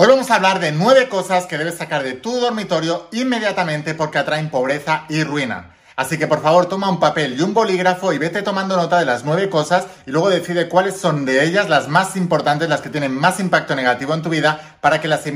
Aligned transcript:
Hoy 0.00 0.06
vamos 0.06 0.30
a 0.30 0.36
hablar 0.36 0.60
de 0.60 0.70
nueve 0.70 1.08
cosas 1.08 1.46
que 1.46 1.58
debes 1.58 1.78
sacar 1.78 2.04
de 2.04 2.12
tu 2.12 2.38
dormitorio 2.38 3.08
inmediatamente 3.10 3.96
porque 3.96 4.18
atraen 4.18 4.48
pobreza 4.48 5.06
y 5.08 5.24
ruina. 5.24 5.74
Así 5.96 6.18
que 6.18 6.28
por 6.28 6.40
favor 6.40 6.66
toma 6.66 6.88
un 6.88 7.00
papel 7.00 7.36
y 7.36 7.42
un 7.42 7.52
bolígrafo 7.52 8.12
y 8.12 8.18
vete 8.18 8.42
tomando 8.42 8.76
nota 8.76 9.00
de 9.00 9.04
las 9.04 9.24
nueve 9.24 9.50
cosas 9.50 9.88
y 10.06 10.12
luego 10.12 10.30
decide 10.30 10.68
cuáles 10.68 11.00
son 11.00 11.24
de 11.24 11.42
ellas 11.42 11.68
las 11.68 11.88
más 11.88 12.14
importantes, 12.14 12.68
las 12.68 12.80
que 12.80 12.90
tienen 12.90 13.12
más 13.12 13.40
impacto 13.40 13.74
negativo 13.74 14.14
en 14.14 14.22
tu 14.22 14.28
vida 14.28 14.76
para 14.80 15.00
que 15.00 15.08
las, 15.08 15.26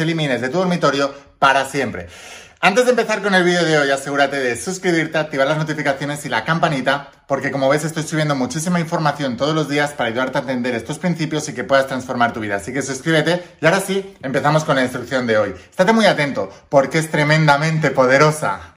elimines 0.00 0.40
de 0.40 0.48
tu 0.48 0.58
dormitorio 0.58 1.14
para 1.38 1.64
siempre. 1.66 2.08
Antes 2.62 2.84
de 2.84 2.90
empezar 2.90 3.22
con 3.22 3.34
el 3.34 3.42
vídeo 3.42 3.64
de 3.64 3.78
hoy, 3.78 3.90
asegúrate 3.90 4.38
de 4.38 4.54
suscribirte, 4.54 5.16
activar 5.16 5.46
las 5.46 5.56
notificaciones 5.56 6.26
y 6.26 6.28
la 6.28 6.44
campanita, 6.44 7.10
porque 7.26 7.50
como 7.50 7.70
ves 7.70 7.84
estoy 7.84 8.02
subiendo 8.02 8.34
muchísima 8.34 8.78
información 8.78 9.38
todos 9.38 9.54
los 9.54 9.66
días 9.70 9.92
para 9.92 10.10
ayudarte 10.10 10.36
a 10.36 10.40
entender 10.42 10.74
estos 10.74 10.98
principios 10.98 11.48
y 11.48 11.54
que 11.54 11.64
puedas 11.64 11.86
transformar 11.86 12.34
tu 12.34 12.40
vida. 12.40 12.56
Así 12.56 12.70
que 12.70 12.82
suscríbete 12.82 13.42
y 13.62 13.64
ahora 13.64 13.80
sí, 13.80 14.14
empezamos 14.22 14.64
con 14.64 14.76
la 14.76 14.82
instrucción 14.82 15.26
de 15.26 15.38
hoy. 15.38 15.54
Estate 15.70 15.94
muy 15.94 16.04
atento, 16.04 16.50
porque 16.68 16.98
es 16.98 17.10
tremendamente 17.10 17.92
poderosa. 17.92 18.76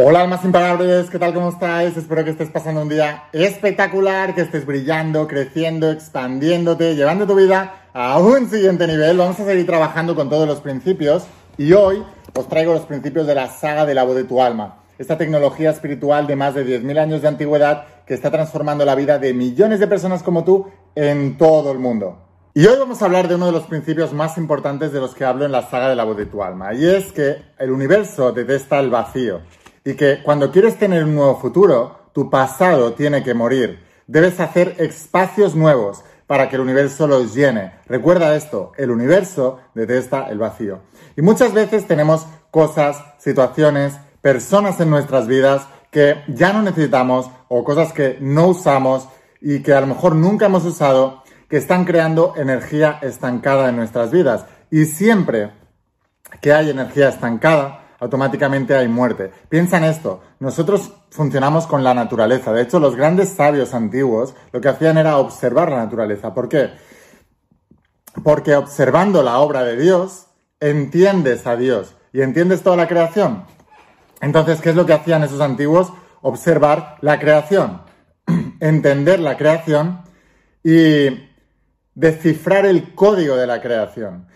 Hola 0.00 0.20
almas 0.20 0.44
imparables, 0.44 1.10
¿qué 1.10 1.18
tal? 1.18 1.34
¿Cómo 1.34 1.48
estáis? 1.48 1.96
Espero 1.96 2.22
que 2.22 2.30
estés 2.30 2.50
pasando 2.50 2.82
un 2.82 2.88
día 2.88 3.24
espectacular, 3.32 4.32
que 4.32 4.42
estés 4.42 4.64
brillando, 4.64 5.26
creciendo, 5.26 5.90
expandiéndote, 5.90 6.94
llevando 6.94 7.26
tu 7.26 7.34
vida 7.34 7.88
a 7.92 8.16
un 8.20 8.48
siguiente 8.48 8.86
nivel. 8.86 9.16
Vamos 9.16 9.40
a 9.40 9.44
seguir 9.44 9.66
trabajando 9.66 10.14
con 10.14 10.30
todos 10.30 10.46
los 10.46 10.60
principios 10.60 11.26
y 11.56 11.72
hoy 11.72 12.04
os 12.32 12.48
traigo 12.48 12.74
los 12.74 12.86
principios 12.86 13.26
de 13.26 13.34
la 13.34 13.48
saga 13.48 13.84
de 13.86 13.94
la 13.96 14.04
voz 14.04 14.14
de 14.14 14.22
tu 14.22 14.40
alma. 14.40 14.84
Esta 14.98 15.18
tecnología 15.18 15.70
espiritual 15.70 16.28
de 16.28 16.36
más 16.36 16.54
de 16.54 16.64
10.000 16.64 16.96
años 16.96 17.22
de 17.22 17.26
antigüedad 17.26 17.86
que 18.06 18.14
está 18.14 18.30
transformando 18.30 18.84
la 18.84 18.94
vida 18.94 19.18
de 19.18 19.34
millones 19.34 19.80
de 19.80 19.88
personas 19.88 20.22
como 20.22 20.44
tú 20.44 20.68
en 20.94 21.36
todo 21.36 21.72
el 21.72 21.80
mundo. 21.80 22.28
Y 22.54 22.66
hoy 22.66 22.76
vamos 22.76 23.02
a 23.02 23.04
hablar 23.04 23.28
de 23.28 23.36
uno 23.36 23.46
de 23.46 23.52
los 23.52 23.68
principios 23.68 24.12
más 24.12 24.36
importantes 24.36 24.92
de 24.92 24.98
los 24.98 25.14
que 25.14 25.24
hablo 25.24 25.44
en 25.44 25.52
la 25.52 25.68
saga 25.68 25.88
de 25.88 25.94
la 25.94 26.02
voz 26.02 26.16
de 26.16 26.26
tu 26.26 26.42
alma, 26.42 26.74
y 26.74 26.86
es 26.86 27.12
que 27.12 27.36
el 27.56 27.70
universo 27.70 28.32
detesta 28.32 28.80
el 28.80 28.90
vacío 28.90 29.42
y 29.88 29.94
que 29.94 30.22
cuando 30.22 30.52
quieres 30.52 30.78
tener 30.78 31.02
un 31.04 31.14
nuevo 31.14 31.36
futuro, 31.40 32.10
tu 32.12 32.28
pasado 32.28 32.92
tiene 32.92 33.22
que 33.22 33.32
morir. 33.32 33.82
Debes 34.06 34.38
hacer 34.38 34.74
espacios 34.76 35.54
nuevos 35.54 36.04
para 36.26 36.50
que 36.50 36.56
el 36.56 36.60
universo 36.60 37.06
los 37.06 37.34
llene. 37.34 37.72
Recuerda 37.86 38.36
esto, 38.36 38.72
el 38.76 38.90
universo 38.90 39.60
detesta 39.74 40.28
el 40.28 40.36
vacío. 40.36 40.80
Y 41.16 41.22
muchas 41.22 41.54
veces 41.54 41.86
tenemos 41.86 42.26
cosas, 42.50 43.02
situaciones, 43.16 43.94
personas 44.20 44.78
en 44.78 44.90
nuestras 44.90 45.26
vidas 45.26 45.66
que 45.90 46.22
ya 46.28 46.52
no 46.52 46.60
necesitamos 46.60 47.30
o 47.48 47.64
cosas 47.64 47.94
que 47.94 48.18
no 48.20 48.48
usamos 48.48 49.08
y 49.40 49.62
que 49.62 49.72
a 49.72 49.80
lo 49.80 49.86
mejor 49.86 50.14
nunca 50.14 50.44
hemos 50.44 50.66
usado, 50.66 51.22
que 51.48 51.56
están 51.56 51.86
creando 51.86 52.34
energía 52.36 52.98
estancada 53.00 53.70
en 53.70 53.76
nuestras 53.76 54.10
vidas. 54.10 54.44
Y 54.70 54.84
siempre 54.84 55.50
que 56.42 56.52
hay 56.52 56.68
energía 56.68 57.08
estancada, 57.08 57.87
automáticamente 58.00 58.76
hay 58.76 58.88
muerte. 58.88 59.30
Piensa 59.48 59.78
en 59.78 59.84
esto, 59.84 60.22
nosotros 60.40 60.92
funcionamos 61.10 61.66
con 61.66 61.82
la 61.82 61.94
naturaleza. 61.94 62.52
De 62.52 62.62
hecho, 62.62 62.78
los 62.78 62.96
grandes 62.96 63.30
sabios 63.30 63.74
antiguos 63.74 64.34
lo 64.52 64.60
que 64.60 64.68
hacían 64.68 64.98
era 64.98 65.18
observar 65.18 65.70
la 65.70 65.78
naturaleza. 65.78 66.34
¿Por 66.34 66.48
qué? 66.48 66.70
Porque 68.22 68.54
observando 68.56 69.22
la 69.22 69.38
obra 69.38 69.62
de 69.62 69.76
Dios, 69.76 70.26
entiendes 70.60 71.46
a 71.46 71.56
Dios 71.56 71.94
y 72.12 72.22
entiendes 72.22 72.62
toda 72.62 72.76
la 72.76 72.88
creación. 72.88 73.44
Entonces, 74.20 74.60
¿qué 74.60 74.70
es 74.70 74.76
lo 74.76 74.86
que 74.86 74.92
hacían 74.92 75.22
esos 75.22 75.40
antiguos? 75.40 75.92
Observar 76.20 76.96
la 77.00 77.18
creación, 77.18 77.82
entender 78.60 79.20
la 79.20 79.36
creación 79.36 80.02
y 80.64 81.28
descifrar 81.94 82.66
el 82.66 82.94
código 82.94 83.36
de 83.36 83.46
la 83.46 83.60
creación. 83.60 84.28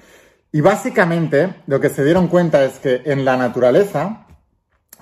Y 0.52 0.60
básicamente 0.60 1.54
lo 1.66 1.80
que 1.80 1.88
se 1.88 2.04
dieron 2.04 2.28
cuenta 2.28 2.62
es 2.62 2.78
que 2.78 3.00
en 3.06 3.24
la 3.24 3.38
naturaleza, 3.38 4.26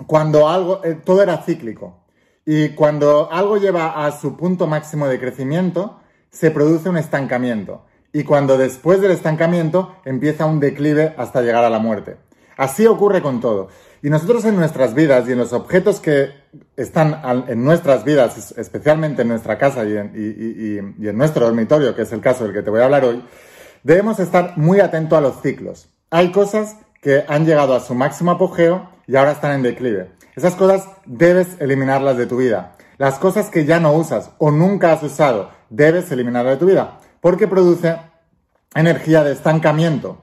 cuando 0.06 0.48
algo, 0.48 0.80
eh, 0.84 0.96
todo 1.04 1.22
era 1.22 1.38
cíclico. 1.38 2.04
Y 2.46 2.70
cuando 2.70 3.30
algo 3.32 3.56
lleva 3.56 4.06
a 4.06 4.12
su 4.12 4.36
punto 4.36 4.68
máximo 4.68 5.08
de 5.08 5.18
crecimiento, 5.18 6.00
se 6.30 6.52
produce 6.52 6.88
un 6.88 6.96
estancamiento. 6.96 7.84
Y 8.12 8.22
cuando 8.22 8.56
después 8.56 9.00
del 9.00 9.10
estancamiento 9.10 9.96
empieza 10.04 10.46
un 10.46 10.60
declive 10.60 11.14
hasta 11.18 11.42
llegar 11.42 11.64
a 11.64 11.70
la 11.70 11.80
muerte. 11.80 12.16
Así 12.56 12.86
ocurre 12.86 13.20
con 13.20 13.40
todo. 13.40 13.68
Y 14.02 14.08
nosotros 14.08 14.44
en 14.44 14.54
nuestras 14.54 14.94
vidas 14.94 15.28
y 15.28 15.32
en 15.32 15.38
los 15.38 15.52
objetos 15.52 15.98
que 15.98 16.30
están 16.76 17.20
en 17.48 17.64
nuestras 17.64 18.04
vidas, 18.04 18.54
especialmente 18.56 19.22
en 19.22 19.28
nuestra 19.28 19.58
casa 19.58 19.84
y 19.84 19.96
en, 19.96 20.94
y 20.98 21.08
en 21.08 21.18
nuestro 21.18 21.44
dormitorio, 21.44 21.94
que 21.94 22.02
es 22.02 22.12
el 22.12 22.20
caso 22.20 22.44
del 22.44 22.52
que 22.52 22.62
te 22.62 22.70
voy 22.70 22.80
a 22.80 22.84
hablar 22.84 23.04
hoy, 23.04 23.22
Debemos 23.82 24.20
estar 24.20 24.58
muy 24.58 24.80
atentos 24.80 25.16
a 25.16 25.22
los 25.22 25.40
ciclos. 25.40 25.88
Hay 26.10 26.32
cosas 26.32 26.76
que 27.00 27.24
han 27.28 27.46
llegado 27.46 27.74
a 27.74 27.80
su 27.80 27.94
máximo 27.94 28.32
apogeo 28.32 28.90
y 29.06 29.16
ahora 29.16 29.32
están 29.32 29.52
en 29.52 29.62
declive. 29.62 30.10
Esas 30.36 30.54
cosas 30.54 30.86
debes 31.06 31.48
eliminarlas 31.60 32.16
de 32.16 32.26
tu 32.26 32.36
vida. 32.36 32.76
Las 32.98 33.18
cosas 33.18 33.48
que 33.48 33.64
ya 33.64 33.80
no 33.80 33.92
usas 33.94 34.32
o 34.38 34.50
nunca 34.50 34.92
has 34.92 35.02
usado, 35.02 35.50
debes 35.70 36.12
eliminarlas 36.12 36.54
de 36.54 36.58
tu 36.58 36.66
vida, 36.66 36.98
porque 37.22 37.48
produce 37.48 37.96
energía 38.74 39.24
de 39.24 39.32
estancamiento. 39.32 40.22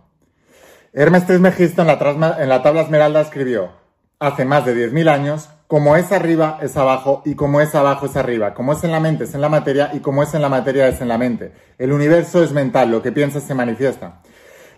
Hermes 0.94 1.26
Trismegisto 1.26 1.82
en 1.82 1.88
la, 1.88 2.38
en 2.40 2.50
la 2.50 2.62
tabla 2.62 2.82
esmeralda 2.82 3.22
escribió, 3.22 3.72
hace 4.20 4.46
más 4.46 4.66
de 4.66 4.92
10.000 4.92 5.10
años, 5.10 5.50
como 5.68 5.98
es 5.98 6.14
arriba 6.14 6.60
es 6.62 6.78
abajo 6.78 7.22
y 7.26 7.36
como 7.36 7.60
es 7.60 7.76
abajo 7.76 8.06
es 8.06 8.16
arriba. 8.16 8.54
Como 8.54 8.72
es 8.72 8.84
en 8.86 8.92
la 8.92 9.02
mente 9.02 9.26
es 9.26 9.36
en 9.36 9.42
la 9.42 9.50
materia 9.50 9.92
y 9.94 10.00
como 10.00 10.24
es 10.24 10.34
en 10.34 10.42
la 10.42 10.50
materia 10.50 10.88
es 10.88 11.02
en 11.02 11.10
la 11.10 11.18
mente. 11.18 11.52
El 11.78 11.92
universo 11.92 12.42
es 12.42 12.54
mental, 12.54 12.90
lo 12.90 13.02
que 13.02 13.12
piensas 13.12 13.44
se 13.44 13.54
manifiesta. 13.54 14.22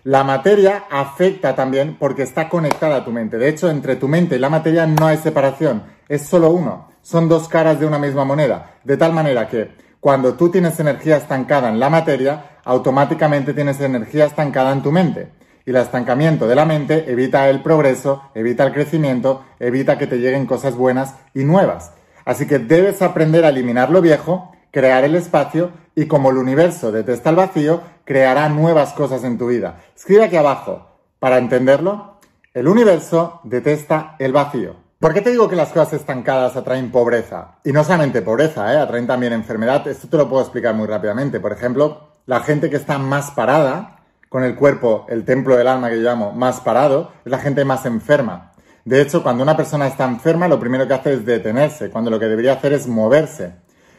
La 0.03 0.23
materia 0.23 0.85
afecta 0.89 1.55
también 1.55 1.97
porque 1.99 2.23
está 2.23 2.49
conectada 2.49 2.97
a 2.97 3.05
tu 3.05 3.11
mente. 3.11 3.37
De 3.37 3.49
hecho, 3.49 3.69
entre 3.69 3.97
tu 3.97 4.07
mente 4.07 4.37
y 4.37 4.39
la 4.39 4.49
materia 4.49 4.87
no 4.87 5.05
hay 5.05 5.17
separación, 5.17 5.83
es 6.07 6.25
solo 6.25 6.49
uno. 6.49 6.89
Son 7.03 7.29
dos 7.29 7.47
caras 7.47 7.79
de 7.79 7.85
una 7.85 7.99
misma 7.99 8.25
moneda. 8.25 8.77
De 8.83 8.97
tal 8.97 9.13
manera 9.13 9.47
que 9.47 9.69
cuando 9.99 10.33
tú 10.33 10.49
tienes 10.49 10.79
energía 10.79 11.17
estancada 11.17 11.69
en 11.69 11.79
la 11.79 11.89
materia, 11.91 12.57
automáticamente 12.63 13.53
tienes 13.53 13.79
energía 13.81 14.25
estancada 14.25 14.71
en 14.71 14.81
tu 14.81 14.91
mente 14.91 15.38
el 15.69 15.77
estancamiento 15.77 16.47
de 16.47 16.55
la 16.55 16.65
mente 16.65 17.11
evita 17.11 17.49
el 17.49 17.61
progreso, 17.61 18.23
evita 18.33 18.63
el 18.63 18.73
crecimiento, 18.73 19.43
evita 19.59 19.97
que 19.97 20.07
te 20.07 20.17
lleguen 20.17 20.45
cosas 20.45 20.75
buenas 20.75 21.15
y 21.33 21.43
nuevas. 21.43 21.91
Así 22.25 22.47
que 22.47 22.59
debes 22.59 23.01
aprender 23.01 23.45
a 23.45 23.49
eliminar 23.49 23.89
lo 23.89 24.01
viejo, 24.01 24.51
crear 24.71 25.03
el 25.03 25.15
espacio 25.15 25.71
y 25.95 26.05
como 26.05 26.29
el 26.29 26.37
universo 26.37 26.91
detesta 26.91 27.29
el 27.29 27.35
vacío, 27.35 27.81
creará 28.05 28.49
nuevas 28.49 28.93
cosas 28.93 29.23
en 29.23 29.37
tu 29.37 29.47
vida. 29.47 29.81
Escribe 29.95 30.25
aquí 30.25 30.37
abajo, 30.37 30.87
para 31.19 31.37
entenderlo, 31.37 32.19
el 32.53 32.67
universo 32.67 33.41
detesta 33.43 34.15
el 34.19 34.31
vacío. 34.31 34.75
¿Por 34.99 35.13
qué 35.13 35.21
te 35.21 35.31
digo 35.31 35.47
que 35.47 35.55
las 35.55 35.69
cosas 35.69 35.93
estancadas 35.93 36.57
atraen 36.57 36.91
pobreza? 36.91 37.59
Y 37.63 37.71
no 37.71 37.83
solamente 37.83 38.21
pobreza, 38.21 38.73
¿eh? 38.73 38.77
atraen 38.77 39.07
también 39.07 39.31
enfermedad. 39.31 39.87
Esto 39.87 40.09
te 40.09 40.17
lo 40.17 40.27
puedo 40.27 40.41
explicar 40.41 40.75
muy 40.75 40.87
rápidamente. 40.87 41.39
Por 41.39 41.53
ejemplo, 41.53 42.09
la 42.25 42.41
gente 42.41 42.69
que 42.69 42.75
está 42.75 42.97
más 42.97 43.31
parada, 43.31 43.98
con 44.29 44.43
el 44.43 44.55
cuerpo, 44.55 45.05
el 45.09 45.25
templo 45.25 45.57
del 45.57 45.67
alma 45.67 45.89
que 45.89 45.97
yo 45.97 46.03
llamo, 46.03 46.31
más 46.31 46.61
parado, 46.61 47.11
es 47.25 47.31
la 47.31 47.39
gente 47.39 47.65
más 47.65 47.85
enferma. 47.85 48.53
De 48.85 49.01
hecho, 49.01 49.23
cuando 49.23 49.43
una 49.43 49.57
persona 49.57 49.87
está 49.87 50.05
enferma, 50.05 50.47
lo 50.47 50.59
primero 50.59 50.87
que 50.87 50.93
hace 50.93 51.13
es 51.13 51.25
detenerse, 51.25 51.89
cuando 51.89 52.11
lo 52.11 52.19
que 52.19 52.27
debería 52.27 52.53
hacer 52.53 52.73
es 52.73 52.87
moverse. 52.87 53.53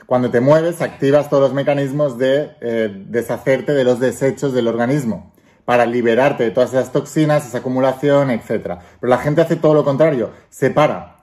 Cuando 0.06 0.30
te 0.30 0.40
mueves, 0.40 0.82
activas 0.82 1.28
todos 1.28 1.42
los 1.42 1.52
mecanismos 1.52 2.18
de 2.18 2.50
eh, 2.60 3.04
deshacerte 3.06 3.72
de 3.72 3.84
los 3.84 4.00
desechos 4.00 4.52
del 4.52 4.66
organismo, 4.66 5.32
para 5.64 5.86
liberarte 5.86 6.44
de 6.44 6.50
todas 6.50 6.70
esas 6.70 6.90
toxinas, 6.90 7.46
esa 7.46 7.58
acumulación, 7.58 8.30
etc. 8.30 8.78
Pero 9.00 9.10
la 9.10 9.18
gente 9.18 9.42
hace 9.42 9.56
todo 9.56 9.74
lo 9.74 9.84
contrario, 9.84 10.30
se 10.48 10.70
para. 10.70 11.19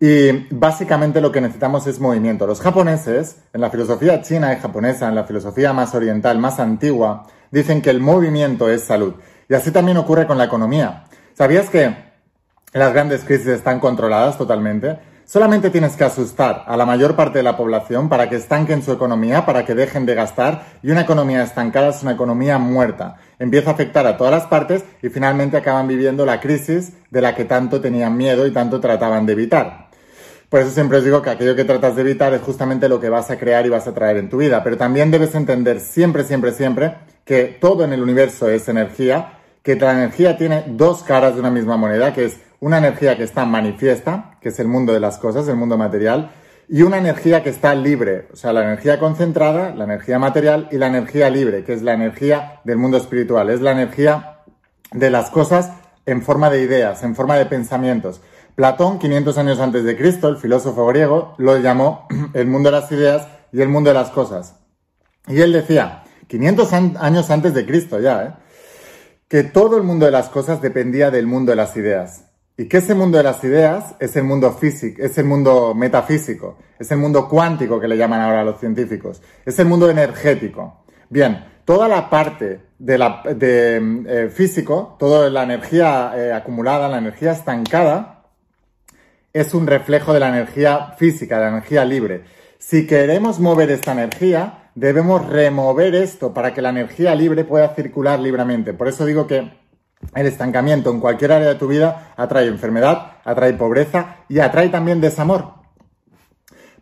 Y 0.00 0.46
básicamente 0.50 1.20
lo 1.20 1.32
que 1.32 1.40
necesitamos 1.40 1.86
es 1.86 2.00
movimiento. 2.00 2.46
Los 2.46 2.60
japoneses, 2.60 3.38
en 3.52 3.60
la 3.60 3.70
filosofía 3.70 4.20
china 4.22 4.52
y 4.52 4.56
japonesa, 4.56 5.08
en 5.08 5.14
la 5.14 5.24
filosofía 5.24 5.72
más 5.72 5.94
oriental, 5.94 6.38
más 6.38 6.60
antigua, 6.60 7.26
dicen 7.50 7.80
que 7.80 7.90
el 7.90 8.00
movimiento 8.00 8.68
es 8.68 8.82
salud. 8.82 9.14
Y 9.48 9.54
así 9.54 9.70
también 9.70 9.96
ocurre 9.96 10.26
con 10.26 10.38
la 10.38 10.44
economía. 10.44 11.04
¿Sabías 11.34 11.70
que 11.70 11.94
las 12.72 12.92
grandes 12.92 13.24
crisis 13.24 13.48
están 13.48 13.80
controladas 13.80 14.36
totalmente? 14.36 14.98
Solamente 15.26 15.70
tienes 15.70 15.96
que 15.96 16.04
asustar 16.04 16.64
a 16.66 16.76
la 16.76 16.84
mayor 16.84 17.16
parte 17.16 17.38
de 17.38 17.44
la 17.44 17.56
población 17.56 18.10
para 18.10 18.28
que 18.28 18.36
estanquen 18.36 18.82
su 18.82 18.92
economía, 18.92 19.46
para 19.46 19.64
que 19.64 19.74
dejen 19.74 20.04
de 20.04 20.14
gastar 20.14 20.66
y 20.82 20.90
una 20.90 21.00
economía 21.00 21.42
estancada 21.42 21.88
es 21.88 22.02
una 22.02 22.12
economía 22.12 22.58
muerta. 22.58 23.16
Empieza 23.38 23.70
a 23.70 23.72
afectar 23.72 24.06
a 24.06 24.18
todas 24.18 24.32
las 24.32 24.46
partes 24.46 24.84
y 25.02 25.08
finalmente 25.08 25.56
acaban 25.56 25.88
viviendo 25.88 26.26
la 26.26 26.40
crisis 26.40 26.92
de 27.10 27.22
la 27.22 27.34
que 27.34 27.46
tanto 27.46 27.80
tenían 27.80 28.16
miedo 28.18 28.46
y 28.46 28.52
tanto 28.52 28.80
trataban 28.80 29.24
de 29.24 29.32
evitar. 29.32 29.83
Por 30.48 30.60
eso 30.60 30.70
siempre 30.70 30.98
os 30.98 31.04
digo 31.04 31.22
que 31.22 31.30
aquello 31.30 31.56
que 31.56 31.64
tratas 31.64 31.96
de 31.96 32.02
evitar 32.02 32.32
es 32.34 32.42
justamente 32.42 32.88
lo 32.88 33.00
que 33.00 33.08
vas 33.08 33.30
a 33.30 33.38
crear 33.38 33.66
y 33.66 33.70
vas 33.70 33.86
a 33.86 33.94
traer 33.94 34.18
en 34.18 34.28
tu 34.28 34.38
vida. 34.38 34.62
Pero 34.62 34.76
también 34.76 35.10
debes 35.10 35.34
entender 35.34 35.80
siempre, 35.80 36.24
siempre, 36.24 36.52
siempre 36.52 36.94
que 37.24 37.56
todo 37.60 37.84
en 37.84 37.92
el 37.92 38.02
universo 38.02 38.48
es 38.48 38.68
energía, 38.68 39.38
que 39.62 39.76
la 39.76 39.92
energía 39.92 40.36
tiene 40.36 40.64
dos 40.66 41.02
caras 41.02 41.34
de 41.34 41.40
una 41.40 41.50
misma 41.50 41.76
moneda, 41.76 42.12
que 42.12 42.26
es 42.26 42.38
una 42.60 42.78
energía 42.78 43.16
que 43.16 43.24
está 43.24 43.44
manifiesta, 43.44 44.36
que 44.40 44.50
es 44.50 44.60
el 44.60 44.68
mundo 44.68 44.92
de 44.92 45.00
las 45.00 45.18
cosas, 45.18 45.48
el 45.48 45.56
mundo 45.56 45.76
material, 45.78 46.30
y 46.68 46.82
una 46.82 46.98
energía 46.98 47.42
que 47.42 47.50
está 47.50 47.74
libre, 47.74 48.28
o 48.32 48.36
sea, 48.36 48.52
la 48.52 48.62
energía 48.62 48.98
concentrada, 48.98 49.74
la 49.74 49.84
energía 49.84 50.18
material 50.18 50.68
y 50.70 50.78
la 50.78 50.86
energía 50.86 51.28
libre, 51.28 51.64
que 51.64 51.74
es 51.74 51.82
la 51.82 51.92
energía 51.92 52.60
del 52.64 52.78
mundo 52.78 52.96
espiritual, 52.96 53.50
es 53.50 53.60
la 53.60 53.72
energía 53.72 54.40
de 54.92 55.10
las 55.10 55.30
cosas 55.30 55.72
en 56.06 56.22
forma 56.22 56.50
de 56.50 56.62
ideas, 56.62 57.02
en 57.02 57.14
forma 57.14 57.36
de 57.36 57.46
pensamientos. 57.46 58.20
Platón, 58.54 59.00
500 59.00 59.36
años 59.38 59.58
antes 59.58 59.82
de 59.82 59.96
Cristo, 59.96 60.28
el 60.28 60.36
filósofo 60.36 60.86
griego, 60.86 61.34
lo 61.38 61.58
llamó 61.58 62.06
el 62.34 62.46
mundo 62.46 62.70
de 62.70 62.80
las 62.80 62.92
ideas 62.92 63.26
y 63.52 63.60
el 63.60 63.68
mundo 63.68 63.90
de 63.90 63.94
las 63.94 64.10
cosas. 64.10 64.56
Y 65.26 65.40
él 65.40 65.52
decía, 65.52 66.04
500 66.28 66.72
años 66.72 67.30
antes 67.30 67.54
de 67.54 67.66
Cristo 67.66 67.98
ya, 67.98 68.24
¿eh? 68.24 68.32
que 69.28 69.42
todo 69.42 69.76
el 69.76 69.82
mundo 69.82 70.06
de 70.06 70.12
las 70.12 70.28
cosas 70.28 70.62
dependía 70.62 71.10
del 71.10 71.26
mundo 71.26 71.50
de 71.50 71.56
las 71.56 71.76
ideas. 71.76 72.26
Y 72.56 72.66
que 72.68 72.76
ese 72.76 72.94
mundo 72.94 73.18
de 73.18 73.24
las 73.24 73.42
ideas 73.42 73.96
es 73.98 74.14
el 74.14 74.22
mundo 74.22 74.52
físico, 74.52 75.02
es 75.02 75.18
el 75.18 75.24
mundo 75.24 75.74
metafísico, 75.74 76.58
es 76.78 76.88
el 76.92 76.98
mundo 76.98 77.28
cuántico 77.28 77.80
que 77.80 77.88
le 77.88 77.96
llaman 77.96 78.20
ahora 78.20 78.44
los 78.44 78.60
científicos, 78.60 79.20
es 79.44 79.58
el 79.58 79.66
mundo 79.66 79.90
energético. 79.90 80.84
Bien, 81.10 81.44
toda 81.64 81.88
la 81.88 82.08
parte 82.08 82.60
de, 82.78 82.98
la, 82.98 83.22
de 83.34 84.04
eh, 84.06 84.28
físico, 84.28 84.96
toda 85.00 85.28
la 85.30 85.42
energía 85.42 86.12
eh, 86.16 86.32
acumulada, 86.32 86.88
la 86.88 86.98
energía 86.98 87.32
estancada, 87.32 88.13
es 89.34 89.52
un 89.52 89.66
reflejo 89.66 90.14
de 90.14 90.20
la 90.20 90.28
energía 90.28 90.94
física, 90.96 91.36
de 91.36 91.42
la 91.42 91.48
energía 91.50 91.84
libre. 91.84 92.24
Si 92.58 92.86
queremos 92.86 93.40
mover 93.40 93.68
esta 93.70 93.90
energía, 93.90 94.70
debemos 94.76 95.26
remover 95.28 95.96
esto 95.96 96.32
para 96.32 96.54
que 96.54 96.62
la 96.62 96.70
energía 96.70 97.16
libre 97.16 97.44
pueda 97.44 97.74
circular 97.74 98.20
libremente. 98.20 98.72
Por 98.74 98.86
eso 98.86 99.04
digo 99.04 99.26
que 99.26 99.52
el 100.14 100.26
estancamiento 100.26 100.90
en 100.90 101.00
cualquier 101.00 101.32
área 101.32 101.48
de 101.48 101.54
tu 101.56 101.66
vida 101.66 102.12
atrae 102.16 102.46
enfermedad, 102.46 103.18
atrae 103.24 103.54
pobreza 103.54 104.18
y 104.28 104.38
atrae 104.38 104.68
también 104.68 105.00
desamor. 105.00 105.54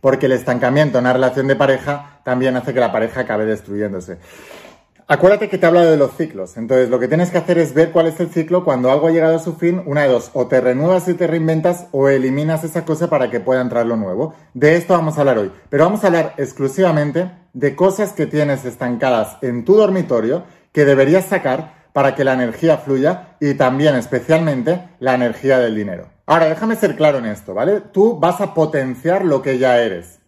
Porque 0.02 0.26
el 0.26 0.32
estancamiento 0.32 0.98
en 0.98 1.04
una 1.04 1.14
relación 1.14 1.46
de 1.46 1.56
pareja 1.56 2.20
también 2.22 2.54
hace 2.56 2.74
que 2.74 2.80
la 2.80 2.92
pareja 2.92 3.20
acabe 3.22 3.46
destruyéndose. 3.46 4.18
Acuérdate 5.12 5.50
que 5.50 5.58
te 5.58 5.66
he 5.66 5.68
hablado 5.68 5.90
de 5.90 5.98
los 5.98 6.16
ciclos. 6.16 6.56
Entonces, 6.56 6.88
lo 6.88 6.98
que 6.98 7.06
tienes 7.06 7.30
que 7.30 7.36
hacer 7.36 7.58
es 7.58 7.74
ver 7.74 7.92
cuál 7.92 8.06
es 8.06 8.18
el 8.18 8.30
ciclo 8.30 8.64
cuando 8.64 8.90
algo 8.90 9.08
ha 9.08 9.10
llegado 9.10 9.36
a 9.36 9.40
su 9.40 9.56
fin, 9.56 9.82
una 9.84 10.04
de 10.04 10.08
dos, 10.08 10.30
o 10.32 10.46
te 10.46 10.58
renuevas 10.58 11.06
y 11.06 11.12
te 11.12 11.26
reinventas 11.26 11.88
o 11.92 12.08
eliminas 12.08 12.64
esa 12.64 12.86
cosa 12.86 13.10
para 13.10 13.30
que 13.30 13.38
pueda 13.38 13.60
entrar 13.60 13.84
lo 13.84 13.96
nuevo. 13.96 14.32
De 14.54 14.74
esto 14.74 14.94
vamos 14.94 15.18
a 15.18 15.20
hablar 15.20 15.36
hoy, 15.36 15.52
pero 15.68 15.84
vamos 15.84 16.02
a 16.02 16.06
hablar 16.06 16.32
exclusivamente 16.38 17.30
de 17.52 17.76
cosas 17.76 18.14
que 18.14 18.24
tienes 18.24 18.64
estancadas 18.64 19.36
en 19.42 19.66
tu 19.66 19.74
dormitorio 19.74 20.44
que 20.72 20.86
deberías 20.86 21.26
sacar 21.26 21.74
para 21.92 22.14
que 22.14 22.24
la 22.24 22.32
energía 22.32 22.78
fluya 22.78 23.36
y 23.38 23.52
también 23.52 23.96
especialmente 23.96 24.82
la 24.98 25.14
energía 25.14 25.58
del 25.58 25.74
dinero. 25.74 26.08
Ahora, 26.24 26.46
déjame 26.46 26.76
ser 26.76 26.96
claro 26.96 27.18
en 27.18 27.26
esto, 27.26 27.52
¿vale? 27.52 27.82
Tú 27.82 28.18
vas 28.18 28.40
a 28.40 28.54
potenciar 28.54 29.26
lo 29.26 29.42
que 29.42 29.58
ya 29.58 29.78
eres. 29.78 30.20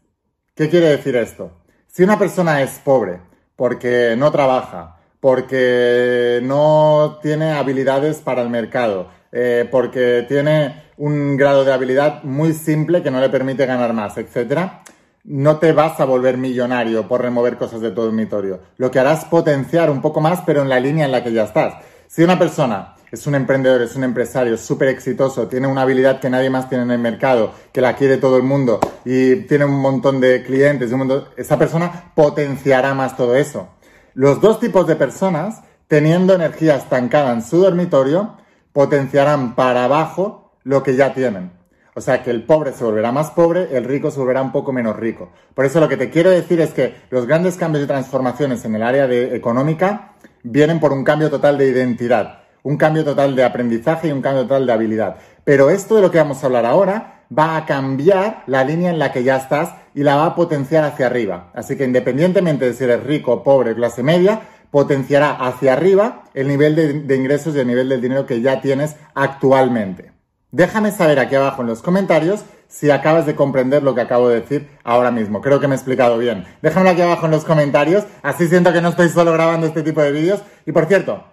¿Qué 0.55 0.69
quiere 0.69 0.89
decir 0.89 1.17
esto? 1.17 1.53
Si 1.87 2.03
una 2.03 2.19
persona 2.19 2.61
es 2.61 2.73
pobre, 2.85 3.21
porque 3.57 4.15
no 4.17 4.31
trabaja, 4.31 4.97
porque 5.21 6.41
no 6.43 7.19
tiene 7.23 7.53
habilidades 7.53 8.19
para 8.19 8.43
el 8.43 8.51
mercado, 8.51 9.09
eh, 9.33 9.69
porque 9.71 10.25
tiene 10.29 10.85
un 10.97 11.37
grado 11.37 11.65
de 11.65 11.73
habilidad 11.73 12.23
muy 12.23 12.53
simple 12.53 13.03
que 13.03 13.11
no 13.11 13.21
le 13.21 13.29
permite 13.29 13.67
ganar 13.67 13.93
más, 13.93 14.17
etcétera, 14.17 14.83
no 15.25 15.59
te 15.59 15.73
vas 15.73 15.99
a 16.01 16.05
volver 16.05 16.37
millonario 16.37 17.09
por 17.09 17.23
remover 17.23 17.57
cosas 17.57 17.81
de 17.81 17.91
tu 17.91 18.03
dormitorio. 18.03 18.61
Lo 18.77 18.91
que 18.91 18.99
harás 18.99 19.25
potenciar 19.25 19.91
un 19.91 20.03
poco 20.03 20.21
más, 20.21 20.43
pero 20.45 20.63
en 20.63 20.69
la 20.69 20.79
línea 20.79 21.07
en 21.07 21.13
la 21.13 21.25
que 21.25 21.33
ya 21.33 21.45
estás. 21.45 21.75
Si 22.15 22.23
una 22.23 22.39
persona 22.39 22.95
es 23.11 23.27
un 23.27 23.35
emprendedor, 23.35 23.83
es 23.83 23.97
un 23.97 24.05
empresario 24.05 24.57
súper 24.57 24.87
exitoso, 24.87 25.49
tiene 25.49 25.67
una 25.67 25.83
habilidad 25.83 26.21
que 26.21 26.31
nadie 26.31 26.49
más 26.49 26.69
tiene 26.69 26.85
en 26.85 26.93
el 26.93 27.01
mercado, 27.01 27.51
que 27.73 27.81
la 27.81 27.97
quiere 27.97 28.19
todo 28.19 28.37
el 28.37 28.45
mundo 28.45 28.79
y 29.05 29.35
tiene 29.49 29.65
un 29.65 29.81
montón 29.81 30.21
de 30.21 30.45
clientes, 30.45 30.93
esa 31.37 31.59
persona 31.59 32.13
potenciará 32.15 32.95
más 32.95 33.17
todo 33.17 33.35
eso. 33.35 33.69
Los 34.15 34.41
dos 34.41 34.61
tipos 34.61 34.87
de 34.87 34.95
personas, 34.95 35.63
teniendo 35.89 36.35
energía 36.35 36.77
estancada 36.77 37.33
en 37.33 37.43
su 37.43 37.59
dormitorio, 37.59 38.37
potenciarán 38.73 39.57
para 39.57 39.87
abajo 39.87 40.53
lo 40.63 40.85
que 40.85 40.95
ya 40.95 41.15
tienen. 41.15 41.51
O 41.97 42.01
sea 42.01 42.23
que 42.23 42.31
el 42.31 42.45
pobre 42.45 42.75
se 42.75 42.85
volverá 42.85 43.11
más 43.11 43.33
pobre, 43.33 43.77
el 43.77 43.83
rico 43.83 44.13
se 44.13 44.21
volverá 44.21 44.41
un 44.41 44.53
poco 44.53 44.73
menos 44.73 44.95
rico. 44.95 45.33
Por 45.53 45.65
eso 45.65 45.81
lo 45.81 45.89
que 45.89 45.97
te 45.97 46.11
quiero 46.11 46.31
decir 46.31 46.61
es 46.61 46.75
que 46.75 46.95
los 47.11 47.27
grandes 47.27 47.57
cambios 47.57 47.83
y 47.83 47.89
transformaciones 47.89 48.65
en 48.65 48.77
el 48.77 48.85
área 48.85 49.09
de 49.09 49.35
económica 49.35 50.13
vienen 50.45 50.79
por 50.79 50.93
un 50.93 51.03
cambio 51.03 51.29
total 51.31 51.59
de 51.59 51.67
identidad 51.67 52.45
un 52.65 52.79
cambio 52.79 53.05
total 53.05 53.37
de 53.37 53.45
aprendizaje 53.45 54.09
y 54.09 54.13
un 54.13 54.23
cambio 54.23 54.45
total 54.45 54.67
de 54.67 54.73
habilidad. 54.73 55.17
Pero 55.45 55.71
esto 55.71 55.97
de 55.97 56.03
lo 56.03 56.11
que 56.11 56.19
vamos 56.19 56.43
a 56.43 56.47
hablar 56.47 56.67
ahora 56.67 57.25
va 57.37 57.57
a 57.57 57.67
cambiar 57.67 58.43
la 58.47 58.65
línea 58.65 58.91
en 58.91 58.99
la 58.99 59.13
que 59.13 59.23
ya 59.23 59.37
estás 59.37 59.75
y 59.95 60.03
la 60.03 60.17
va 60.17 60.27
a 60.27 60.35
potenciar 60.35 60.83
hacia 60.85 61.07
arriba. 61.07 61.51
Así 61.55 61.77
que 61.77 61.85
independientemente 61.85 62.65
de 62.65 62.73
si 62.73 62.85
eres 62.85 63.05
rico, 63.05 63.45
pobre, 63.45 63.75
clase 63.75 64.03
media, 64.03 64.41
potenciará 64.71 65.33
hacia 65.33 65.75
arriba 65.75 66.25
el 66.33 66.49
nivel 66.49 66.75
de, 66.75 67.01
de 67.01 67.17
ingresos 67.17 67.55
y 67.55 67.61
el 67.61 67.67
nivel 67.67 67.89
del 67.91 68.01
dinero 68.01 68.25
que 68.25 68.41
ya 68.41 68.63
tienes 68.63 68.97
actualmente. 69.15 70.13
Déjame 70.51 70.91
saber 70.91 71.19
aquí 71.19 71.35
abajo 71.35 71.63
en 71.63 71.69
los 71.69 71.83
comentarios 71.83 72.45
si 72.69 72.91
acabas 72.91 73.27
de 73.27 73.35
comprender 73.35 73.83
lo 73.83 73.95
que 73.95 74.01
acabo 74.01 74.29
de 74.29 74.41
decir 74.41 74.69
ahora 74.83 75.11
mismo. 75.11 75.41
Creo 75.41 75.61
que 75.61 75.69
me 75.69 75.75
he 75.75 75.77
explicado 75.77 76.19
bien. 76.19 76.45
Déjamelo 76.63 76.91
aquí 76.91 77.03
abajo 77.03 77.27
en 77.27 77.33
los 77.33 77.45
comentarios, 77.45 78.05
así 78.23 78.49
siento 78.49 78.73
que 78.73 78.81
no 78.81 78.91
estoy 78.91 79.09
solo 79.09 79.33
grabando 79.33 79.67
este 79.67 79.83
tipo 79.83 80.01
de 80.03 80.13
vídeos. 80.13 80.43
Y 80.67 80.73
por 80.73 80.87
cierto, 80.87 81.25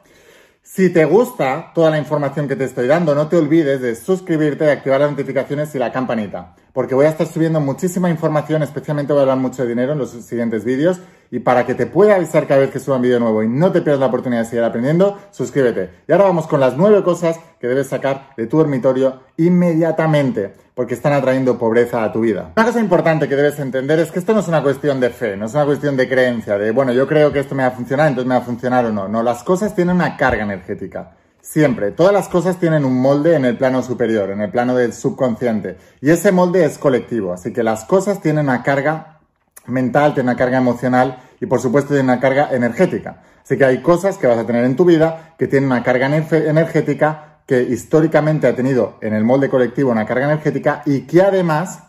si 0.63 0.89
te 0.89 1.05
gusta 1.05 1.71
toda 1.73 1.89
la 1.89 1.97
información 1.97 2.47
que 2.47 2.55
te 2.55 2.65
estoy 2.65 2.87
dando, 2.87 3.15
no 3.15 3.27
te 3.27 3.35
olvides 3.35 3.81
de 3.81 3.95
suscribirte, 3.95 4.63
de 4.63 4.71
activar 4.71 5.01
las 5.01 5.09
notificaciones 5.09 5.73
y 5.73 5.79
la 5.79 5.91
campanita, 5.91 6.55
porque 6.71 6.93
voy 6.93 7.07
a 7.07 7.09
estar 7.09 7.25
subiendo 7.25 7.59
muchísima 7.59 8.11
información, 8.11 8.61
especialmente 8.61 9.11
voy 9.11 9.21
a 9.21 9.23
hablar 9.23 9.37
mucho 9.37 9.63
de 9.63 9.69
dinero 9.69 9.93
en 9.93 9.97
los 9.97 10.11
siguientes 10.11 10.63
vídeos, 10.63 11.01
y 11.31 11.39
para 11.39 11.65
que 11.65 11.73
te 11.73 11.87
pueda 11.87 12.15
avisar 12.15 12.45
cada 12.45 12.59
vez 12.59 12.69
que 12.69 12.79
suba 12.79 12.97
un 12.97 13.01
vídeo 13.01 13.19
nuevo 13.19 13.41
y 13.41 13.47
no 13.47 13.71
te 13.71 13.81
pierdas 13.81 14.01
la 14.01 14.05
oportunidad 14.05 14.43
de 14.43 14.49
seguir 14.49 14.63
aprendiendo, 14.63 15.17
suscríbete. 15.31 15.89
Y 16.07 16.11
ahora 16.11 16.25
vamos 16.25 16.45
con 16.45 16.59
las 16.59 16.77
nueve 16.77 17.03
cosas 17.03 17.39
que 17.59 17.67
debes 17.67 17.87
sacar 17.87 18.29
de 18.37 18.47
tu 18.47 18.57
dormitorio 18.57 19.21
inmediatamente 19.37 20.53
porque 20.73 20.93
están 20.93 21.13
atrayendo 21.13 21.57
pobreza 21.57 22.03
a 22.03 22.11
tu 22.11 22.21
vida. 22.21 22.51
Una 22.55 22.65
cosa 22.65 22.79
importante 22.79 23.27
que 23.27 23.35
debes 23.35 23.59
entender 23.59 23.99
es 23.99 24.11
que 24.11 24.19
esto 24.19 24.33
no 24.33 24.39
es 24.39 24.47
una 24.47 24.63
cuestión 24.63 24.99
de 24.99 25.09
fe, 25.09 25.35
no 25.37 25.45
es 25.45 25.53
una 25.53 25.65
cuestión 25.65 25.97
de 25.97 26.07
creencia, 26.07 26.57
de, 26.57 26.71
bueno, 26.71 26.93
yo 26.93 27.07
creo 27.07 27.31
que 27.31 27.39
esto 27.39 27.55
me 27.55 27.63
va 27.63 27.69
a 27.69 27.71
funcionar, 27.71 28.07
entonces 28.07 28.27
me 28.27 28.35
va 28.35 28.41
a 28.41 28.45
funcionar 28.45 28.85
o 28.85 28.91
no. 28.91 29.07
No, 29.07 29.23
las 29.23 29.43
cosas 29.43 29.75
tienen 29.75 29.95
una 29.95 30.17
carga 30.17 30.43
energética. 30.43 31.11
Siempre. 31.41 31.91
Todas 31.91 32.13
las 32.13 32.29
cosas 32.29 32.57
tienen 32.59 32.85
un 32.85 33.01
molde 33.01 33.35
en 33.35 33.45
el 33.45 33.57
plano 33.57 33.81
superior, 33.81 34.29
en 34.29 34.41
el 34.41 34.51
plano 34.51 34.75
del 34.75 34.93
subconsciente. 34.93 35.75
Y 35.99 36.11
ese 36.11 36.31
molde 36.31 36.63
es 36.63 36.77
colectivo. 36.77 37.33
Así 37.33 37.51
que 37.51 37.63
las 37.63 37.83
cosas 37.85 38.21
tienen 38.21 38.45
una 38.45 38.61
carga 38.61 39.19
mental, 39.65 40.13
tienen 40.13 40.29
una 40.29 40.37
carga 40.37 40.59
emocional 40.59 41.17
y 41.39 41.47
por 41.47 41.59
supuesto 41.59 41.89
tienen 41.89 42.05
una 42.05 42.19
carga 42.19 42.49
energética. 42.51 43.23
Así 43.43 43.57
que 43.57 43.65
hay 43.65 43.81
cosas 43.81 44.17
que 44.17 44.27
vas 44.27 44.37
a 44.37 44.45
tener 44.45 44.63
en 44.65 44.75
tu 44.75 44.85
vida 44.85 45.33
que 45.37 45.47
tienen 45.47 45.71
una 45.71 45.83
carga 45.83 46.05
energética 46.05 47.30
que 47.45 47.61
históricamente 47.61 48.47
ha 48.47 48.55
tenido 48.55 48.97
en 49.01 49.13
el 49.13 49.23
molde 49.23 49.49
colectivo 49.49 49.91
una 49.91 50.05
carga 50.05 50.25
energética 50.25 50.83
y 50.85 51.01
que 51.01 51.21
además 51.21 51.79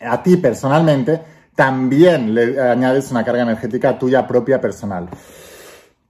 a 0.00 0.22
ti 0.22 0.36
personalmente 0.36 1.22
también 1.54 2.34
le 2.34 2.60
añades 2.60 3.10
una 3.10 3.24
carga 3.24 3.42
energética 3.42 3.98
tuya 3.98 4.26
propia 4.26 4.60
personal. 4.60 5.08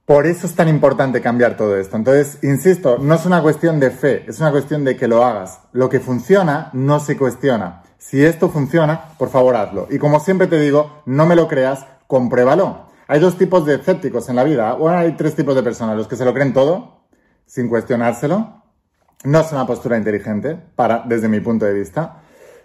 Por 0.05 0.25
eso 0.25 0.47
es 0.47 0.55
tan 0.55 0.69
importante 0.69 1.21
cambiar 1.21 1.57
todo 1.57 1.75
esto. 1.77 1.97
Entonces, 1.97 2.39
insisto, 2.41 2.97
no 2.97 3.15
es 3.15 3.25
una 3.25 3.41
cuestión 3.41 3.79
de 3.79 3.91
fe, 3.91 4.23
es 4.27 4.39
una 4.39 4.51
cuestión 4.51 4.85
de 4.85 4.95
que 4.95 5.07
lo 5.07 5.23
hagas. 5.25 5.59
Lo 5.73 5.89
que 5.89 5.99
funciona 5.99 6.69
no 6.73 6.99
se 6.99 7.17
cuestiona. 7.17 7.83
Si 7.97 8.23
esto 8.23 8.49
funciona, 8.49 9.09
por 9.17 9.29
favor 9.29 9.55
hazlo. 9.55 9.87
Y 9.89 9.97
como 9.97 10.19
siempre 10.21 10.47
te 10.47 10.59
digo, 10.59 11.01
no 11.05 11.25
me 11.25 11.35
lo 11.35 11.47
creas, 11.47 11.85
compruébalo. 12.07 12.87
Hay 13.09 13.19
dos 13.19 13.37
tipos 13.37 13.65
de 13.65 13.75
escépticos 13.75 14.29
en 14.29 14.37
la 14.37 14.45
vida. 14.45 14.73
Bueno, 14.73 14.97
hay 14.97 15.13
tres 15.17 15.35
tipos 15.35 15.55
de 15.55 15.63
personas. 15.63 15.97
Los 15.97 16.07
que 16.07 16.15
se 16.15 16.23
lo 16.23 16.33
creen 16.33 16.53
todo, 16.53 17.01
sin 17.45 17.67
cuestionárselo 17.67 18.66
no 19.23 19.41
es 19.41 19.51
una 19.51 19.65
postura 19.65 19.97
inteligente, 19.97 20.57
para, 20.75 21.03
desde 21.07 21.27
mi 21.27 21.39
punto 21.39 21.65
de 21.65 21.73
vista. 21.73 22.21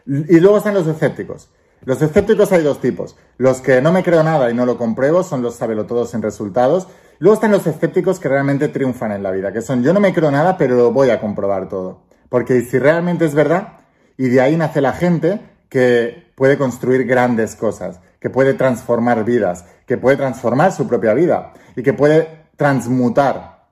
Y 0.07 0.41
luego 0.41 0.59
están 0.59 0.75
los 0.75 0.87
escépticos. 0.87 1.49
Los 1.85 2.01
escépticos 2.01 2.53
hay 2.53 2.63
dos 2.63 2.81
tipos. 2.81 3.17
Los 3.39 3.61
que 3.61 3.81
no 3.81 3.93
me 3.93 4.03
creo 4.03 4.23
nada 4.23 4.51
y 4.51 4.55
no 4.55 4.67
lo 4.67 4.79
compruebo 4.79 5.23
son 5.23 5.43
los 5.43 5.57
sabelotodos 5.57 6.15
en 6.15 6.23
resultados. 6.23 6.87
Luego 7.19 7.35
están 7.35 7.51
los 7.51 7.67
escépticos 7.67 8.21
que 8.21 8.29
realmente 8.29 8.69
triunfan 8.69 9.13
en 9.13 9.23
la 9.23 9.31
vida, 9.31 9.53
que 9.53 9.63
son 9.63 9.83
yo 9.83 9.93
no 9.93 10.01
me 10.01 10.13
creo 10.13 10.31
nada, 10.31 10.57
pero 10.57 10.77
lo 10.77 10.93
voy 10.93 11.11
a 11.11 11.21
comprobar 11.21 11.69
todo. 11.69 12.03
Porque 12.29 12.61
si 12.63 12.79
realmente 12.79 13.25
es 13.25 13.35
verdad, 13.35 13.81
y 14.17 14.29
de 14.29 14.41
ahí 14.41 14.57
nace 14.57 14.81
la 14.81 14.93
gente 14.93 15.41
que 15.69 16.33
puede 16.37 16.59
construir 16.59 17.05
grandes 17.05 17.57
cosas, 17.57 18.01
que 18.21 18.31
puede 18.31 18.55
transformar 18.55 19.25
vidas, 19.25 19.65
que 19.87 19.99
puede 19.99 20.17
transformar 20.17 20.73
su 20.73 20.87
propia 20.87 21.15
vida 21.15 21.53
y 21.75 21.83
que 21.83 21.93
puede 21.93 22.47
transmutar 22.57 23.67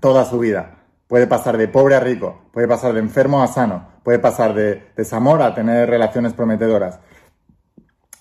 toda 0.00 0.24
su 0.24 0.38
vida 0.38 0.75
puede 1.08 1.26
pasar 1.26 1.56
de 1.56 1.68
pobre 1.68 1.94
a 1.94 2.00
rico, 2.00 2.42
puede 2.52 2.68
pasar 2.68 2.92
de 2.92 3.00
enfermo 3.00 3.42
a 3.42 3.46
sano, 3.46 3.88
puede 4.02 4.18
pasar 4.18 4.54
de 4.54 4.90
desamor 4.96 5.42
a 5.42 5.54
tener 5.54 5.88
relaciones 5.88 6.32
prometedoras. 6.32 7.00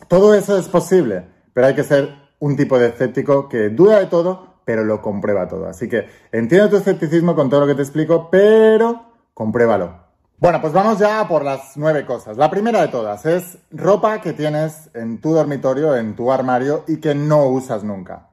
Todo 0.08 0.34
eso 0.34 0.58
es 0.58 0.68
posible, 0.68 1.26
pero 1.54 1.68
hay 1.68 1.76
que 1.76 1.84
ser 1.84 2.10
un 2.40 2.56
tipo 2.56 2.78
de 2.78 2.88
escéptico 2.88 3.50
que 3.50 3.70
duda 3.70 4.00
de 4.00 4.06
todo, 4.06 4.62
pero 4.66 4.84
lo 4.84 5.02
comprueba 5.02 5.48
todo. 5.48 5.68
Así 5.68 5.88
que 5.90 6.08
entiendo 6.32 6.70
tu 6.70 6.78
escepticismo 6.78 7.36
con 7.36 7.50
todo 7.50 7.62
lo 7.62 7.68
que 7.68 7.76
te 7.76 7.82
explico, 7.82 8.30
pero 8.30 9.06
compruébalo. 9.34 10.06
Bueno, 10.38 10.60
pues 10.60 10.74
vamos 10.74 11.00
ya 11.00 11.26
por 11.28 11.46
las 11.46 11.78
nueve 11.78 12.06
cosas. 12.06 12.36
La 12.36 12.52
primera 12.52 12.82
de 12.82 12.90
todas 12.90 13.26
es 13.26 13.58
ropa 13.72 14.20
que 14.20 14.34
tienes 14.34 14.90
en 14.94 15.22
tu 15.22 15.34
dormitorio, 15.34 15.96
en 15.96 16.16
tu 16.16 16.32
armario 16.32 16.84
y 16.88 16.98
que 16.98 17.16
no 17.16 17.48
usas 17.48 17.84
nunca. 17.84 18.28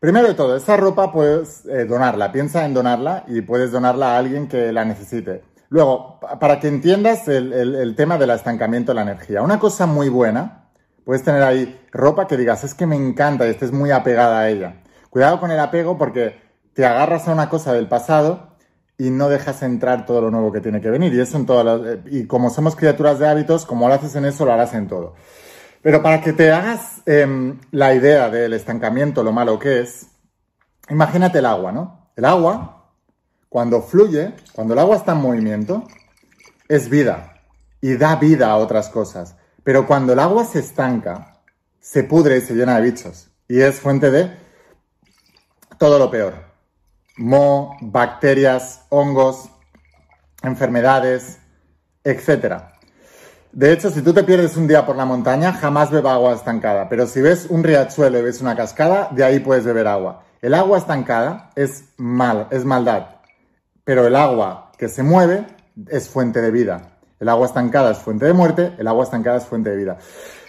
Primero 0.00 0.28
de 0.28 0.34
todo, 0.34 0.56
esa 0.56 0.76
ropa 0.76 1.12
puedes 1.12 1.66
eh, 1.66 1.84
donarla, 1.84 2.30
piensa 2.30 2.64
en 2.64 2.72
donarla 2.72 3.24
y 3.26 3.40
puedes 3.40 3.72
donarla 3.72 4.14
a 4.14 4.18
alguien 4.18 4.46
que 4.46 4.72
la 4.72 4.84
necesite. 4.84 5.42
Luego, 5.70 6.20
para 6.38 6.60
que 6.60 6.68
entiendas 6.68 7.26
el, 7.26 7.94
tema 7.96 8.16
del 8.16 8.30
estancamiento 8.30 8.92
de 8.92 8.96
la 8.96 9.02
energía, 9.02 9.42
una 9.42 9.58
cosa 9.58 9.86
muy 9.86 10.08
buena, 10.08 10.70
puedes 11.04 11.24
tener 11.24 11.42
ahí 11.42 11.80
ropa 11.90 12.28
que 12.28 12.36
digas, 12.36 12.62
es 12.62 12.74
que 12.74 12.86
me 12.86 12.94
encanta 12.94 13.46
y 13.46 13.50
estés 13.50 13.72
muy 13.72 13.90
apegada 13.90 14.38
a 14.38 14.48
ella. 14.48 14.82
Cuidado 15.10 15.40
con 15.40 15.50
el 15.50 15.58
apego 15.58 15.98
porque 15.98 16.40
te 16.74 16.86
agarras 16.86 17.26
a 17.26 17.32
una 17.32 17.48
cosa 17.50 17.72
del 17.72 17.88
pasado 17.88 18.56
y 18.96 19.10
no 19.10 19.28
dejas 19.28 19.62
entrar 19.62 20.06
todo 20.06 20.20
lo 20.20 20.30
nuevo 20.30 20.52
que 20.52 20.60
tiene 20.60 20.80
que 20.80 20.90
venir. 20.90 21.12
Y 21.12 21.20
eso 21.20 21.36
en 21.36 21.44
todas 21.44 21.80
eh, 21.84 22.00
y 22.06 22.26
como 22.26 22.50
somos 22.50 22.76
criaturas 22.76 23.18
de 23.18 23.26
hábitos, 23.26 23.66
como 23.66 23.88
lo 23.88 23.94
haces 23.94 24.14
en 24.14 24.26
eso, 24.26 24.44
lo 24.44 24.52
harás 24.52 24.74
en 24.74 24.86
todo. 24.86 25.16
Pero 25.82 26.02
para 26.02 26.20
que 26.20 26.32
te 26.32 26.50
hagas 26.50 27.02
em, 27.06 27.58
la 27.70 27.94
idea 27.94 28.30
del 28.30 28.52
estancamiento, 28.52 29.22
lo 29.22 29.32
malo 29.32 29.58
que 29.58 29.80
es, 29.80 30.08
imagínate 30.90 31.38
el 31.38 31.46
agua, 31.46 31.72
¿no? 31.72 32.10
El 32.16 32.24
agua, 32.24 32.90
cuando 33.48 33.82
fluye, 33.82 34.34
cuando 34.52 34.74
el 34.74 34.80
agua 34.80 34.96
está 34.96 35.12
en 35.12 35.18
movimiento, 35.18 35.86
es 36.68 36.88
vida 36.88 37.40
y 37.80 37.96
da 37.96 38.16
vida 38.16 38.50
a 38.50 38.56
otras 38.56 38.88
cosas. 38.88 39.36
Pero 39.62 39.86
cuando 39.86 40.12
el 40.12 40.18
agua 40.18 40.44
se 40.44 40.58
estanca, 40.58 41.40
se 41.80 42.02
pudre 42.04 42.38
y 42.38 42.40
se 42.40 42.54
llena 42.54 42.76
de 42.76 42.90
bichos. 42.90 43.28
Y 43.46 43.60
es 43.60 43.80
fuente 43.80 44.10
de 44.10 44.36
todo 45.78 45.98
lo 45.98 46.10
peor 46.10 46.48
mo, 47.18 47.76
bacterias, 47.80 48.86
hongos, 48.88 49.50
enfermedades, 50.42 51.38
etc. 52.04 52.62
De 53.52 53.72
hecho, 53.72 53.90
si 53.90 54.02
tú 54.02 54.12
te 54.12 54.24
pierdes 54.24 54.56
un 54.56 54.66
día 54.66 54.84
por 54.84 54.96
la 54.96 55.06
montaña, 55.06 55.52
jamás 55.52 55.90
beba 55.90 56.12
agua 56.12 56.34
estancada. 56.34 56.88
Pero 56.88 57.06
si 57.06 57.22
ves 57.22 57.46
un 57.48 57.64
riachuelo 57.64 58.18
y 58.18 58.22
ves 58.22 58.40
una 58.42 58.54
cascada, 58.54 59.08
de 59.10 59.24
ahí 59.24 59.40
puedes 59.40 59.64
beber 59.64 59.88
agua. 59.88 60.22
El 60.42 60.54
agua 60.54 60.78
estancada 60.78 61.50
es 61.56 61.84
mal, 61.96 62.46
es 62.50 62.64
maldad. 62.64 63.06
Pero 63.84 64.06
el 64.06 64.14
agua 64.16 64.70
que 64.76 64.88
se 64.88 65.02
mueve 65.02 65.46
es 65.88 66.08
fuente 66.08 66.42
de 66.42 66.50
vida. 66.50 66.98
El 67.18 67.28
agua 67.28 67.46
estancada 67.46 67.90
es 67.90 67.98
fuente 67.98 68.26
de 68.26 68.32
muerte, 68.32 68.74
el 68.78 68.86
agua 68.86 69.04
estancada 69.04 69.38
es 69.38 69.44
fuente 69.44 69.70
de 69.70 69.76
vida. 69.76 69.98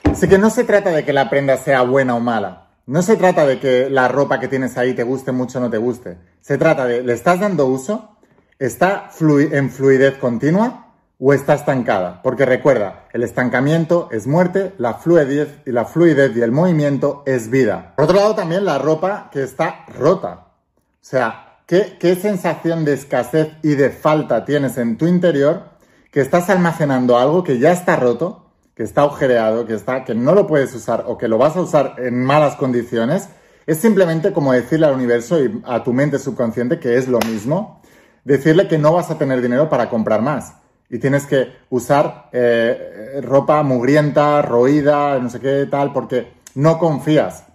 Así 0.04 0.28
que 0.28 0.38
no 0.38 0.50
se 0.50 0.66
trata 0.66 0.92
de 0.92 1.06
que 1.06 1.14
la 1.14 1.30
prenda 1.30 1.58
sea 1.58 1.82
buena 1.84 2.16
o 2.16 2.20
mala. 2.20 2.68
No 2.86 3.02
se 3.02 3.16
trata 3.16 3.46
de 3.46 3.60
que 3.60 3.90
la 3.90 4.08
ropa 4.08 4.40
que 4.40 4.48
tienes 4.48 4.78
ahí 4.78 4.94
te 4.94 5.04
guste 5.04 5.32
mucho 5.32 5.60
o 5.60 5.62
no 5.62 5.70
te 5.70 5.78
guste. 5.78 6.18
Se 6.42 6.58
trata 6.58 6.86
de, 6.86 7.02
¿le 7.02 7.14
estás 7.14 7.40
dando 7.40 7.66
uso? 7.66 8.18
¿Está 8.60 9.10
en 9.20 9.70
fluidez 9.70 10.18
continua 10.18 10.89
o 11.20 11.34
está 11.34 11.54
estancada? 11.54 12.22
Porque 12.24 12.46
recuerda, 12.46 13.08
el 13.14 13.24
estancamiento 13.24 14.08
es 14.12 14.26
muerte, 14.26 14.74
la 14.78 14.96
fluidez 14.96 15.50
y 15.66 15.72
la 15.72 15.86
fluidez 15.86 16.36
y 16.36 16.42
el 16.42 16.52
movimiento 16.52 17.24
es 17.26 17.50
vida. 17.50 17.94
Por 17.96 18.06
otro 18.06 18.18
lado, 18.18 18.36
también 18.36 18.66
la 18.66 18.78
ropa 18.78 19.30
que 19.32 19.44
está 19.44 19.86
rota. 19.88 20.48
O 20.78 20.82
sea, 21.02 21.60
¿qué, 21.66 21.98
qué 22.00 22.16
sensación 22.16 22.86
de 22.86 22.94
escasez 22.94 23.50
y 23.62 23.76
de 23.76 23.90
falta 23.90 24.46
tienes 24.46 24.78
en 24.78 24.98
tu 24.98 25.06
interior 25.06 25.64
que 26.12 26.22
estás 26.22 26.50
almacenando 26.50 27.18
algo 27.18 27.44
que 27.44 27.60
ya 27.60 27.72
está 27.72 27.96
roto 27.96 28.50
que 28.80 28.86
está 28.86 29.02
agujereado, 29.02 29.66
que, 29.66 29.74
está, 29.74 30.06
que 30.06 30.16
no 30.16 30.34
lo 30.34 30.48
puedes 30.48 30.74
usar 30.74 31.04
o 31.06 31.18
que 31.18 31.28
lo 31.28 31.38
vas 31.38 31.58
a 31.58 31.62
usar 31.62 31.96
en 31.98 32.24
malas 32.24 32.56
condiciones, 32.56 33.28
es 33.68 33.78
simplemente 33.78 34.32
como 34.32 34.54
decirle 34.54 34.86
al 34.86 34.94
universo 34.94 35.44
y 35.44 35.62
a 35.66 35.84
tu 35.84 35.92
mente 35.92 36.18
subconsciente 36.18 36.80
que 36.80 36.96
es 36.96 37.10
lo 37.10 37.20
mismo, 37.20 37.82
decirle 38.24 38.70
que 38.70 38.78
no 38.78 38.94
vas 38.94 39.12
a 39.12 39.18
tener 39.18 39.42
dinero 39.42 39.68
para 39.68 39.90
comprar 39.90 40.22
más 40.22 40.54
y 40.90 41.00
tienes 41.00 41.26
que 41.26 41.54
usar 41.70 42.30
eh, 42.32 43.20
ropa 43.24 43.62
mugrienta, 43.64 44.42
roída, 44.42 45.20
no 45.20 45.30
sé 45.30 45.40
qué 45.40 45.68
tal, 45.70 45.94
porque 45.94 46.34
no 46.56 46.80
confías 46.80 47.46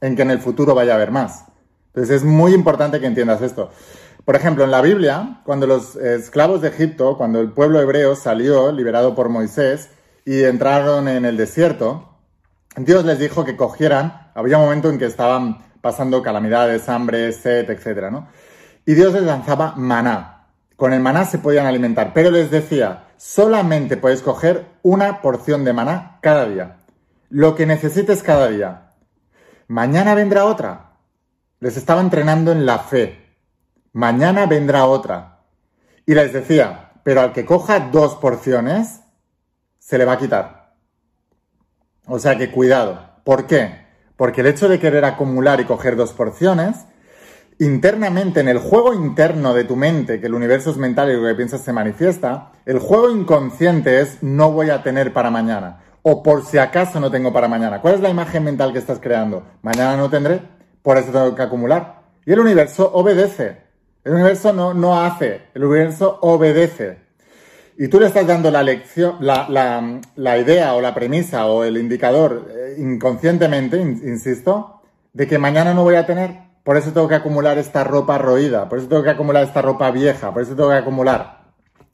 en 0.00 0.16
que 0.16 0.22
en 0.22 0.30
el 0.30 0.38
futuro 0.38 0.74
vaya 0.74 0.92
a 0.92 0.96
haber 0.96 1.10
más. 1.10 1.46
Entonces 1.86 2.16
es 2.16 2.24
muy 2.24 2.52
importante 2.52 3.00
que 3.00 3.06
entiendas 3.06 3.40
esto. 3.40 3.70
Por 4.24 4.36
ejemplo, 4.36 4.64
en 4.64 4.70
la 4.70 4.80
Biblia, 4.80 5.40
cuando 5.44 5.66
los 5.66 5.96
esclavos 5.96 6.62
de 6.62 6.68
Egipto, 6.68 7.16
cuando 7.16 7.40
el 7.40 7.52
pueblo 7.52 7.80
hebreo 7.80 8.16
salió 8.16 8.72
liberado 8.72 9.14
por 9.14 9.28
Moisés, 9.28 9.90
y 10.24 10.42
entraron 10.44 11.08
en 11.08 11.24
el 11.24 11.36
desierto, 11.36 12.08
Dios 12.76 13.04
les 13.04 13.18
dijo 13.18 13.44
que 13.44 13.56
cogieran, 13.56 14.30
había 14.34 14.58
un 14.58 14.64
momento 14.64 14.90
en 14.90 14.98
que 14.98 15.04
estaban 15.04 15.58
pasando 15.80 16.22
calamidades, 16.22 16.88
hambre, 16.88 17.30
sed, 17.32 17.68
etc. 17.68 18.10
¿no? 18.10 18.28
Y 18.86 18.94
Dios 18.94 19.12
les 19.12 19.22
lanzaba 19.22 19.74
maná. 19.76 20.33
Con 20.76 20.92
el 20.92 21.00
maná 21.00 21.24
se 21.24 21.38
podían 21.38 21.66
alimentar, 21.66 22.12
pero 22.12 22.30
les 22.30 22.50
decía, 22.50 23.04
solamente 23.16 23.96
puedes 23.96 24.22
coger 24.22 24.66
una 24.82 25.22
porción 25.22 25.64
de 25.64 25.72
maná 25.72 26.18
cada 26.20 26.46
día. 26.46 26.76
Lo 27.28 27.54
que 27.54 27.66
necesites 27.66 28.22
cada 28.22 28.48
día. 28.48 28.92
Mañana 29.68 30.14
vendrá 30.14 30.44
otra. 30.44 30.92
Les 31.60 31.76
estaba 31.76 32.00
entrenando 32.00 32.52
en 32.52 32.66
la 32.66 32.78
fe. 32.78 33.36
Mañana 33.92 34.46
vendrá 34.46 34.86
otra. 34.86 35.40
Y 36.06 36.14
les 36.14 36.32
decía, 36.32 36.92
pero 37.04 37.20
al 37.20 37.32
que 37.32 37.44
coja 37.44 37.80
dos 37.80 38.16
porciones, 38.16 39.00
se 39.78 39.98
le 39.98 40.04
va 40.04 40.14
a 40.14 40.18
quitar. 40.18 40.74
O 42.06 42.18
sea 42.18 42.36
que 42.36 42.50
cuidado. 42.50 43.10
¿Por 43.24 43.46
qué? 43.46 43.84
Porque 44.16 44.40
el 44.42 44.48
hecho 44.48 44.68
de 44.68 44.78
querer 44.78 45.04
acumular 45.04 45.60
y 45.60 45.64
coger 45.64 45.96
dos 45.96 46.12
porciones, 46.12 46.86
internamente, 47.58 48.40
en 48.40 48.48
el 48.48 48.58
juego 48.58 48.94
interno 48.94 49.54
de 49.54 49.64
tu 49.64 49.76
mente, 49.76 50.20
que 50.20 50.26
el 50.26 50.34
universo 50.34 50.70
es 50.70 50.76
mental 50.76 51.10
y 51.10 51.16
lo 51.16 51.26
que 51.26 51.34
piensas 51.34 51.62
se 51.62 51.72
manifiesta, 51.72 52.52
el 52.66 52.78
juego 52.78 53.10
inconsciente 53.10 54.00
es 54.00 54.22
no 54.22 54.52
voy 54.52 54.70
a 54.70 54.82
tener 54.82 55.12
para 55.12 55.30
mañana. 55.30 55.80
O 56.02 56.22
por 56.22 56.44
si 56.44 56.58
acaso 56.58 57.00
no 57.00 57.10
tengo 57.10 57.32
para 57.32 57.48
mañana. 57.48 57.80
¿Cuál 57.80 57.94
es 57.94 58.00
la 58.00 58.10
imagen 58.10 58.44
mental 58.44 58.72
que 58.72 58.78
estás 58.78 58.98
creando? 59.00 59.42
Mañana 59.62 59.96
no 59.96 60.10
tendré, 60.10 60.42
por 60.82 60.98
eso 60.98 61.10
tengo 61.10 61.34
que 61.34 61.42
acumular. 61.42 62.02
Y 62.26 62.32
el 62.32 62.40
universo 62.40 62.90
obedece. 62.92 63.64
El 64.04 64.12
universo 64.12 64.52
no, 64.52 64.74
no 64.74 65.00
hace, 65.00 65.42
el 65.54 65.64
universo 65.64 66.18
obedece 66.20 67.04
y 67.76 67.88
tú 67.88 67.98
le 67.98 68.06
estás 68.06 68.26
dando 68.26 68.50
la 68.50 68.62
lección, 68.62 69.16
la, 69.20 70.38
idea 70.38 70.74
o 70.74 70.80
la 70.80 70.94
premisa 70.94 71.46
o 71.46 71.64
el 71.64 71.76
indicador 71.76 72.48
eh, 72.50 72.76
inconscientemente, 72.78 73.78
insisto, 73.78 74.82
de 75.12 75.26
que 75.26 75.38
mañana 75.38 75.74
no 75.74 75.82
voy 75.82 75.96
a 75.96 76.06
tener, 76.06 76.43
por 76.64 76.76
eso 76.76 76.92
tengo 76.92 77.06
que 77.06 77.14
acumular 77.14 77.58
esta 77.58 77.84
ropa 77.84 78.18
roída, 78.18 78.68
por 78.68 78.78
eso 78.78 78.88
tengo 78.88 79.04
que 79.04 79.10
acumular 79.10 79.44
esta 79.44 79.62
ropa 79.62 79.92
vieja, 79.92 80.32
por 80.32 80.42
eso 80.42 80.56
tengo 80.56 80.70
que 80.70 80.76
acumular. 80.76 81.44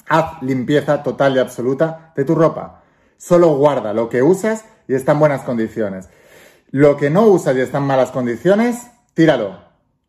Haz 0.08 0.42
limpieza 0.42 1.02
total 1.02 1.36
y 1.36 1.38
absoluta 1.38 2.12
de 2.16 2.24
tu 2.24 2.34
ropa. 2.34 2.82
Solo 3.18 3.54
guarda 3.56 3.92
lo 3.92 4.08
que 4.08 4.22
usas 4.22 4.64
y 4.88 4.94
está 4.94 5.12
en 5.12 5.18
buenas 5.18 5.42
condiciones. 5.42 6.08
Lo 6.70 6.96
que 6.96 7.10
no 7.10 7.26
usas 7.26 7.54
y 7.56 7.60
está 7.60 7.78
en 7.78 7.84
malas 7.84 8.10
condiciones, 8.10 8.86
tíralo. 9.12 9.60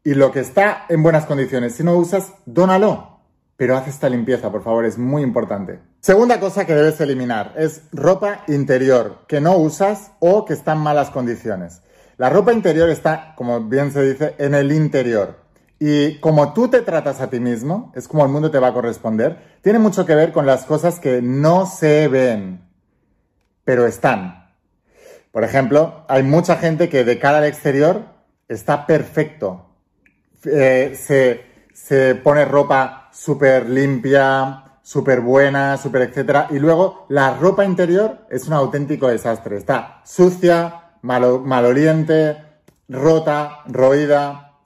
Y 0.04 0.14
lo 0.14 0.32
que 0.32 0.40
está 0.40 0.86
en 0.88 1.04
buenas 1.04 1.26
condiciones, 1.26 1.76
si 1.76 1.84
no 1.84 1.96
usas, 1.98 2.34
dónalo 2.46 3.12
pero 3.62 3.78
haz 3.78 3.88
esta 3.88 4.10
limpieza, 4.10 4.52
por 4.52 4.64
favor, 4.64 4.86
es 4.86 4.98
muy 4.98 5.22
importante. 5.22 5.82
Segunda 6.00 6.40
cosa 6.40 6.66
que 6.66 6.74
debes 6.74 7.00
eliminar 7.00 7.54
es 7.56 7.84
ropa 7.92 8.44
interior 8.48 9.20
que 9.28 9.40
no 9.40 9.56
usas 9.56 10.14
o 10.18 10.46
que 10.46 10.54
está 10.54 10.74
en 10.74 10.80
malas 10.80 11.12
condiciones. 11.12 11.84
La 12.22 12.30
ropa 12.30 12.54
interior 12.54 12.88
está, 12.88 13.34
como 13.36 13.62
bien 13.62 13.92
se 13.92 14.04
dice, 14.04 14.36
en 14.38 14.54
el 14.54 14.72
interior. 14.72 15.40
Y 15.80 16.20
como 16.20 16.54
tú 16.54 16.68
te 16.68 16.82
tratas 16.82 17.20
a 17.20 17.32
ti 17.32 17.40
mismo, 17.40 17.92
es 17.96 18.08
como 18.08 18.24
el 18.24 18.30
mundo 18.30 18.52
te 18.52 18.60
va 18.60 18.68
a 18.68 18.74
corresponder, 18.76 19.58
tiene 19.64 19.80
mucho 19.80 20.06
que 20.06 20.14
ver 20.14 20.32
con 20.32 20.46
las 20.46 20.66
cosas 20.66 21.00
que 21.00 21.24
no 21.24 21.66
se 21.66 22.08
ven, 22.10 22.62
pero 23.64 23.88
están. 23.88 24.52
Por 25.32 25.44
ejemplo, 25.44 26.06
hay 26.08 26.22
mucha 26.22 26.58
gente 26.58 26.90
que 26.90 27.04
de 27.04 27.18
cara 27.18 27.40
al 27.40 27.46
exterior 27.46 28.04
está 28.48 28.86
perfecto. 28.86 29.72
Eh, 30.46 30.96
se, 30.96 31.44
se 31.74 32.14
pone 32.14 32.46
ropa 32.46 33.10
súper 33.12 33.68
limpia, 33.68 34.78
súper 34.84 35.22
buena, 35.22 35.76
súper 35.78 36.04
etcétera. 36.04 36.46
Y 36.52 36.60
luego 36.60 37.08
la 37.10 37.34
ropa 37.34 37.66
interior 37.66 38.28
es 38.30 38.48
un 38.48 38.54
auténtico 38.54 39.08
desastre. 39.08 39.58
Está 39.58 40.02
sucia, 40.06 40.81
maloliente, 41.02 42.38
rota, 42.88 43.60
roída. 43.68 44.60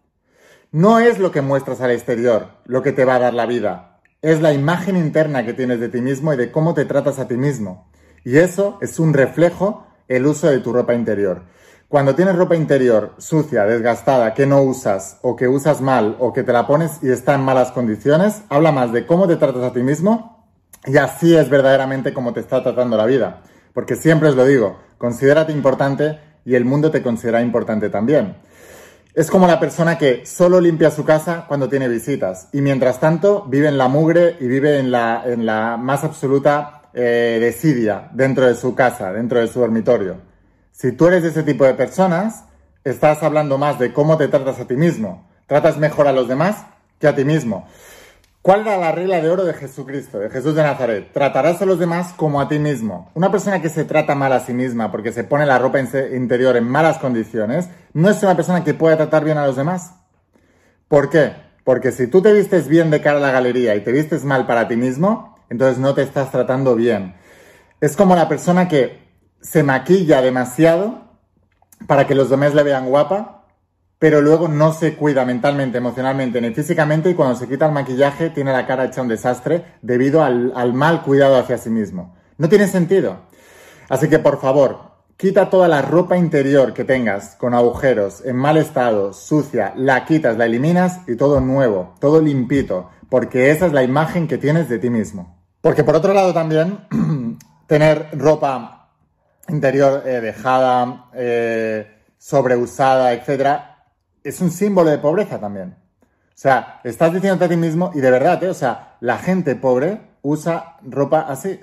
No 0.71 0.99
es 0.99 1.19
lo 1.19 1.31
que 1.31 1.41
muestras 1.41 1.81
al 1.81 1.91
exterior 1.91 2.47
lo 2.65 2.81
que 2.81 2.91
te 2.91 3.05
va 3.05 3.15
a 3.15 3.19
dar 3.19 3.33
la 3.33 3.45
vida. 3.45 4.01
Es 4.21 4.41
la 4.41 4.53
imagen 4.53 4.97
interna 4.97 5.45
que 5.45 5.53
tienes 5.53 5.79
de 5.79 5.89
ti 5.89 6.01
mismo 6.01 6.33
y 6.33 6.37
de 6.37 6.51
cómo 6.51 6.73
te 6.73 6.85
tratas 6.85 7.19
a 7.19 7.27
ti 7.27 7.35
mismo. 7.35 7.89
Y 8.23 8.37
eso 8.37 8.77
es 8.81 8.99
un 8.99 9.13
reflejo 9.13 9.85
el 10.07 10.25
uso 10.25 10.47
de 10.47 10.59
tu 10.59 10.73
ropa 10.73 10.93
interior. 10.93 11.43
Cuando 11.87 12.15
tienes 12.15 12.35
ropa 12.35 12.55
interior 12.55 13.13
sucia, 13.19 13.65
desgastada, 13.65 14.33
que 14.33 14.47
no 14.47 14.63
usas 14.63 15.19
o 15.21 15.35
que 15.35 15.47
usas 15.47 15.81
mal 15.81 16.17
o 16.19 16.33
que 16.33 16.43
te 16.43 16.51
la 16.51 16.65
pones 16.65 16.99
y 17.03 17.09
está 17.09 17.35
en 17.35 17.41
malas 17.41 17.71
condiciones, 17.71 18.41
habla 18.49 18.71
más 18.71 18.91
de 18.91 19.05
cómo 19.05 19.27
te 19.27 19.35
tratas 19.35 19.63
a 19.63 19.73
ti 19.73 19.83
mismo 19.83 20.47
y 20.85 20.97
así 20.97 21.35
es 21.35 21.49
verdaderamente 21.49 22.13
como 22.13 22.33
te 22.33 22.39
está 22.39 22.63
tratando 22.63 22.97
la 22.97 23.05
vida. 23.05 23.43
Porque 23.73 23.95
siempre 23.95 24.29
os 24.29 24.35
lo 24.35 24.45
digo, 24.45 24.79
considérate 24.97 25.51
importante 25.51 26.19
y 26.45 26.55
el 26.55 26.63
mundo 26.63 26.91
te 26.91 27.01
considera 27.01 27.41
importante 27.41 27.89
también. 27.89 28.35
Es 29.15 29.31
como 29.31 29.47
la 29.47 29.59
persona 29.59 29.97
que 29.97 30.25
solo 30.25 30.59
limpia 30.59 30.91
su 30.91 31.03
casa 31.05 31.45
cuando 31.47 31.69
tiene 31.69 31.87
visitas 31.87 32.49
y 32.51 32.61
mientras 32.61 32.99
tanto 32.99 33.45
vive 33.47 33.67
en 33.67 33.77
la 33.77 33.87
mugre 33.87 34.35
y 34.39 34.47
vive 34.47 34.77
en 34.77 34.91
la, 34.91 35.23
en 35.25 35.45
la 35.45 35.77
más 35.77 36.03
absoluta 36.03 36.83
eh, 36.93 37.37
desidia 37.41 38.09
dentro 38.13 38.45
de 38.45 38.55
su 38.55 38.75
casa, 38.75 39.11
dentro 39.11 39.39
de 39.39 39.47
su 39.47 39.59
dormitorio. 39.59 40.17
Si 40.71 40.91
tú 40.91 41.07
eres 41.07 41.23
de 41.23 41.29
ese 41.29 41.43
tipo 41.43 41.63
de 41.63 41.73
personas, 41.73 42.43
estás 42.83 43.23
hablando 43.23 43.57
más 43.57 43.79
de 43.79 43.93
cómo 43.93 44.17
te 44.17 44.27
tratas 44.27 44.59
a 44.59 44.67
ti 44.67 44.75
mismo. 44.75 45.27
Tratas 45.47 45.77
mejor 45.77 46.07
a 46.07 46.11
los 46.11 46.27
demás 46.27 46.65
que 46.99 47.07
a 47.07 47.15
ti 47.15 47.23
mismo. 47.23 47.67
¿Cuál 48.45 48.61
era 48.61 48.77
la 48.77 48.91
regla 48.91 49.19
de 49.21 49.29
oro 49.31 49.43
de 49.43 49.55
Jesucristo, 49.55 50.19
de 50.19 50.29
Jesús 50.29 50.53
de 50.53 50.61
Nazaret? 50.61 51.11
Tratarás 51.11 51.63
a 51.63 51.65
los 51.65 51.79
demás 51.79 52.13
como 52.13 52.39
a 52.39 52.47
ti 52.47 52.59
mismo. 52.59 53.09
Una 53.15 53.31
persona 53.31 53.59
que 53.59 53.69
se 53.69 53.85
trata 53.85 54.13
mal 54.13 54.31
a 54.33 54.39
sí 54.39 54.53
misma 54.53 54.91
porque 54.91 55.11
se 55.11 55.23
pone 55.23 55.47
la 55.47 55.57
ropa 55.57 55.79
interior 55.79 56.55
en 56.55 56.69
malas 56.69 56.99
condiciones, 56.99 57.69
no 57.93 58.07
es 58.07 58.21
una 58.21 58.35
persona 58.35 58.63
que 58.63 58.75
pueda 58.75 58.97
tratar 58.97 59.23
bien 59.23 59.39
a 59.39 59.47
los 59.47 59.55
demás. 59.55 59.95
¿Por 60.87 61.09
qué? 61.09 61.33
Porque 61.63 61.91
si 61.91 62.05
tú 62.05 62.21
te 62.21 62.33
vistes 62.33 62.67
bien 62.67 62.91
de 62.91 63.01
cara 63.01 63.17
a 63.17 63.21
la 63.21 63.31
galería 63.31 63.73
y 63.73 63.83
te 63.83 63.91
vistes 63.91 64.23
mal 64.23 64.45
para 64.45 64.67
ti 64.67 64.75
mismo, 64.75 65.35
entonces 65.49 65.79
no 65.79 65.95
te 65.95 66.03
estás 66.03 66.29
tratando 66.29 66.75
bien. 66.75 67.15
Es 67.81 67.95
como 67.95 68.15
la 68.15 68.29
persona 68.29 68.67
que 68.67 69.09
se 69.41 69.63
maquilla 69.63 70.21
demasiado 70.21 71.01
para 71.87 72.05
que 72.05 72.13
los 72.13 72.29
demás 72.29 72.53
le 72.53 72.61
vean 72.61 72.85
guapa, 72.85 73.34
pero 74.05 74.21
luego 74.21 74.47
no 74.47 74.71
se 74.71 74.93
cuida 74.93 75.25
mentalmente, 75.25 75.79
emocionalmente 75.79 76.39
ni 76.39 76.53
físicamente 76.53 77.09
y 77.09 77.15
cuando 77.15 77.35
se 77.35 77.47
quita 77.47 77.65
el 77.65 77.71
maquillaje 77.71 78.29
tiene 78.29 78.53
la 78.53 78.67
cara 78.67 78.85
hecha 78.85 79.01
un 79.01 79.07
desastre 79.07 79.65
debido 79.81 80.21
al, 80.21 80.53
al 80.55 80.75
mal 80.75 81.01
cuidado 81.01 81.37
hacia 81.37 81.57
sí 81.57 81.71
mismo. 81.71 82.15
No 82.37 82.47
tiene 82.47 82.67
sentido. 82.67 83.21
Así 83.89 84.07
que 84.07 84.19
por 84.19 84.39
favor, 84.39 84.91
quita 85.17 85.49
toda 85.49 85.67
la 85.67 85.81
ropa 85.81 86.17
interior 86.17 86.71
que 86.71 86.83
tengas 86.83 87.33
con 87.37 87.55
agujeros, 87.55 88.23
en 88.23 88.35
mal 88.35 88.57
estado, 88.57 89.11
sucia, 89.11 89.73
la 89.75 90.05
quitas, 90.05 90.37
la 90.37 90.45
eliminas 90.45 90.99
y 91.07 91.15
todo 91.15 91.41
nuevo, 91.41 91.95
todo 91.99 92.21
limpito, 92.21 92.91
porque 93.09 93.49
esa 93.49 93.65
es 93.65 93.73
la 93.73 93.81
imagen 93.81 94.27
que 94.27 94.37
tienes 94.37 94.69
de 94.69 94.77
ti 94.77 94.91
mismo. 94.91 95.35
Porque 95.61 95.83
por 95.83 95.95
otro 95.95 96.13
lado 96.13 96.31
también, 96.31 96.77
tener 97.65 98.09
ropa 98.13 98.91
interior 99.49 100.03
eh, 100.05 100.21
dejada, 100.21 101.07
eh, 101.15 101.87
sobreusada, 102.19 103.11
etcétera, 103.13 103.74
es 104.25 104.41
un 104.41 104.51
símbolo 104.51 104.89
de 104.89 104.97
pobreza 104.97 105.39
también. 105.39 105.75
O 106.01 106.37
sea, 106.37 106.81
estás 106.83 107.13
diciéndote 107.13 107.45
a 107.45 107.49
ti 107.49 107.55
mismo, 107.55 107.91
y 107.93 108.01
de 108.01 108.11
verdad, 108.11 108.43
¿eh? 108.43 108.49
o 108.49 108.53
sea, 108.53 108.97
la 108.99 109.19
gente 109.19 109.55
pobre 109.55 110.01
usa 110.21 110.77
ropa 110.83 111.21
así. 111.21 111.59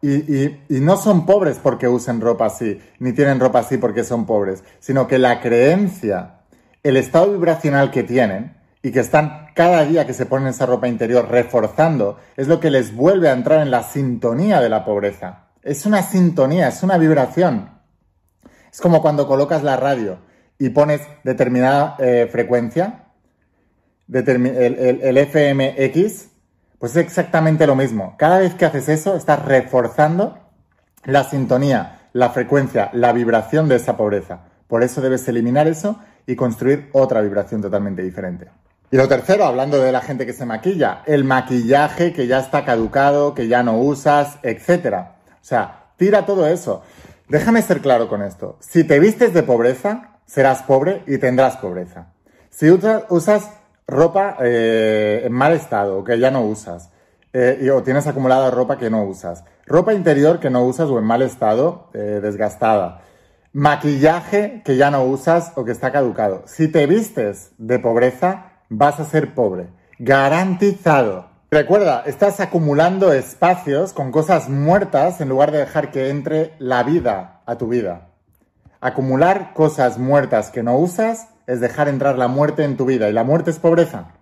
Y, 0.00 0.46
y, 0.46 0.80
no 0.80 0.96
son 0.96 1.26
pobres 1.26 1.58
porque 1.60 1.88
usen 1.88 2.20
ropa 2.20 2.46
así, 2.46 2.80
ni 3.00 3.12
tienen 3.12 3.40
ropa 3.40 3.58
así 3.58 3.78
porque 3.78 4.04
son 4.04 4.26
pobres, 4.26 4.62
sino 4.78 5.08
que 5.08 5.18
la 5.18 5.40
creencia, 5.40 6.42
el 6.84 6.96
estado 6.96 7.32
vibracional 7.32 7.90
que 7.90 8.04
tienen 8.04 8.56
y 8.80 8.92
que 8.92 9.00
están 9.00 9.48
cada 9.56 9.84
día 9.84 10.06
que 10.06 10.14
se 10.14 10.24
ponen 10.24 10.48
esa 10.48 10.66
ropa 10.66 10.86
interior 10.86 11.28
reforzando, 11.28 12.16
es 12.36 12.46
lo 12.46 12.60
que 12.60 12.70
les 12.70 12.94
vuelve 12.94 13.28
a 13.28 13.32
entrar 13.32 13.60
en 13.60 13.72
la 13.72 13.82
sintonía 13.82 14.60
de 14.60 14.68
la 14.68 14.84
pobreza. 14.84 15.48
Es 15.62 15.84
una 15.84 16.04
sintonía, 16.04 16.68
es 16.68 16.84
una 16.84 16.96
vibración. 16.96 17.70
Es 18.72 18.80
como 18.80 19.02
cuando 19.02 19.26
colocas 19.26 19.64
la 19.64 19.76
radio 19.76 20.27
y 20.58 20.70
pones 20.70 21.00
determinada 21.24 21.96
eh, 21.98 22.28
frecuencia, 22.30 23.04
el, 24.12 25.00
el, 25.02 25.18
FMX, 25.18 26.28
pues 26.78 26.92
es 26.92 26.96
exactamente 26.96 27.66
lo 27.66 27.76
mismo. 27.76 28.14
Cada 28.18 28.38
vez 28.38 28.54
que 28.54 28.64
haces 28.64 28.88
eso, 28.88 29.16
estás 29.16 29.44
reforzando 29.44 30.38
la 31.04 31.24
sintonía, 31.24 32.08
la 32.12 32.30
frecuencia, 32.30 32.90
la 32.92 33.12
vibración 33.12 33.68
de 33.68 33.76
esa 33.76 33.96
pobreza. 33.96 34.40
Por 34.66 34.82
eso 34.82 35.00
debes 35.00 35.28
eliminar 35.28 35.68
eso 35.68 35.98
y 36.26 36.36
construir 36.36 36.88
otra 36.92 37.20
vibración 37.20 37.62
totalmente 37.62 38.02
diferente. 38.02 38.48
Y 38.90 38.96
lo 38.96 39.06
tercero, 39.06 39.44
hablando 39.44 39.78
de 39.82 39.92
la 39.92 40.00
gente 40.00 40.24
que 40.24 40.32
se 40.32 40.46
maquilla, 40.46 41.02
el 41.04 41.24
maquillaje 41.24 42.12
que 42.14 42.26
ya 42.26 42.38
está 42.38 42.64
caducado, 42.64 43.34
que 43.34 43.46
ya 43.46 43.62
no 43.62 43.78
usas, 43.78 44.38
etcétera. 44.42 45.16
O 45.30 45.44
sea, 45.44 45.90
tira 45.96 46.24
todo 46.24 46.46
eso. 46.46 46.82
Déjame 47.28 47.60
ser 47.60 47.82
claro 47.82 48.08
con 48.08 48.22
esto. 48.22 48.56
Si 48.60 48.84
te 48.84 48.98
vistes 48.98 49.34
de 49.34 49.42
pobreza, 49.42 50.07
serás 50.28 50.62
pobre 50.62 51.02
y 51.06 51.18
tendrás 51.18 51.56
pobreza. 51.56 52.12
Si 52.50 52.70
usas, 52.70 53.50
ropa 53.86 54.36
eh, 54.40 55.22
en 55.24 55.32
mal 55.32 55.54
estado, 55.54 56.04
que 56.04 56.18
ya 56.18 56.30
no 56.30 56.42
usas, 56.42 56.90
eh, 57.32 57.70
o 57.74 57.82
tienes 57.82 58.06
acumulada 58.06 58.50
ropa 58.50 58.76
que 58.76 58.90
no 58.90 59.04
usas, 59.04 59.44
ropa 59.66 59.94
interior 59.94 60.38
que 60.38 60.50
no 60.50 60.64
usas 60.64 60.90
o 60.90 60.98
en 60.98 61.04
mal 61.04 61.22
estado, 61.22 61.88
eh, 61.94 62.20
desgastada, 62.22 63.00
maquillaje 63.52 64.62
que 64.64 64.76
ya 64.76 64.90
no 64.90 65.04
usas 65.04 65.52
o 65.56 65.64
que 65.64 65.72
está 65.72 65.90
caducado. 65.92 66.42
Si 66.46 66.68
te 66.68 66.86
vistes 66.86 67.52
de 67.56 67.78
pobreza, 67.78 68.52
vas 68.68 69.00
a 69.00 69.04
ser 69.04 69.34
pobre. 69.34 69.68
Garantizado. 69.98 71.30
Recuerda, 71.50 72.02
estás 72.04 72.40
acumulando 72.40 73.14
espacios 73.14 73.94
con 73.94 74.12
cosas 74.12 74.50
muertas 74.50 75.22
en 75.22 75.30
lugar 75.30 75.52
de 75.52 75.58
dejar 75.58 75.90
que 75.90 76.10
entre 76.10 76.52
la 76.58 76.82
vida 76.82 77.40
a 77.46 77.56
tu 77.56 77.68
vida. 77.68 78.07
Acumular 78.80 79.52
cosas 79.54 79.98
muertas 79.98 80.50
que 80.50 80.62
no 80.62 80.76
usas 80.76 81.28
es 81.46 81.60
dejar 81.60 81.88
entrar 81.88 82.18
la 82.18 82.28
muerte 82.28 82.64
en 82.64 82.76
tu 82.76 82.84
vida. 82.84 83.08
Y 83.08 83.12
la 83.12 83.24
muerte 83.24 83.50
es 83.50 83.58
pobreza, 83.58 84.14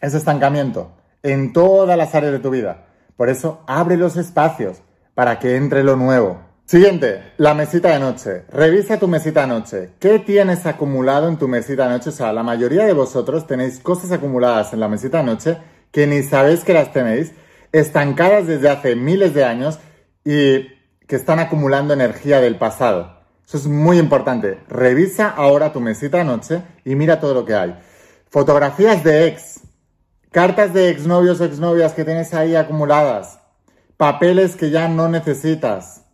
es 0.00 0.14
estancamiento 0.14 0.92
en 1.22 1.52
todas 1.52 1.96
las 1.96 2.14
áreas 2.14 2.32
de 2.32 2.38
tu 2.40 2.50
vida. 2.50 2.86
Por 3.16 3.28
eso, 3.28 3.62
abre 3.66 3.96
los 3.96 4.16
espacios 4.16 4.82
para 5.14 5.38
que 5.38 5.56
entre 5.56 5.84
lo 5.84 5.96
nuevo. 5.96 6.40
Siguiente, 6.64 7.32
la 7.36 7.54
mesita 7.54 7.90
de 7.90 7.98
noche. 7.98 8.44
Revisa 8.50 8.98
tu 8.98 9.06
mesita 9.06 9.42
de 9.42 9.46
noche. 9.48 9.90
¿Qué 10.00 10.18
tienes 10.18 10.64
acumulado 10.64 11.28
en 11.28 11.36
tu 11.36 11.46
mesita 11.46 11.84
de 11.84 11.90
noche? 11.90 12.08
O 12.10 12.12
sea, 12.12 12.32
la 12.32 12.42
mayoría 12.42 12.84
de 12.84 12.94
vosotros 12.94 13.46
tenéis 13.46 13.78
cosas 13.80 14.10
acumuladas 14.10 14.72
en 14.72 14.80
la 14.80 14.88
mesita 14.88 15.18
de 15.18 15.24
noche 15.24 15.58
que 15.92 16.06
ni 16.06 16.22
sabéis 16.22 16.64
que 16.64 16.72
las 16.72 16.92
tenéis, 16.92 17.32
estancadas 17.70 18.46
desde 18.46 18.70
hace 18.70 18.96
miles 18.96 19.34
de 19.34 19.44
años 19.44 19.78
y 20.24 20.68
que 21.06 21.16
están 21.16 21.38
acumulando 21.38 21.92
energía 21.92 22.40
del 22.40 22.56
pasado. 22.56 23.21
Eso 23.52 23.58
es 23.58 23.66
muy 23.66 23.98
importante. 23.98 24.60
Revisa 24.66 25.28
ahora 25.28 25.74
tu 25.74 25.80
mesita 25.82 26.16
de 26.16 26.24
noche 26.24 26.62
y 26.86 26.94
mira 26.94 27.20
todo 27.20 27.34
lo 27.34 27.44
que 27.44 27.54
hay. 27.54 27.78
Fotografías 28.30 29.04
de 29.04 29.26
ex, 29.26 29.60
cartas 30.30 30.72
de 30.72 30.88
exnovios 30.88 31.38
o 31.38 31.44
exnovias 31.44 31.92
que 31.92 32.06
tienes 32.06 32.32
ahí 32.32 32.56
acumuladas, 32.56 33.40
papeles 33.98 34.56
que 34.56 34.70
ya 34.70 34.88
no 34.88 35.10
necesitas. 35.10 36.06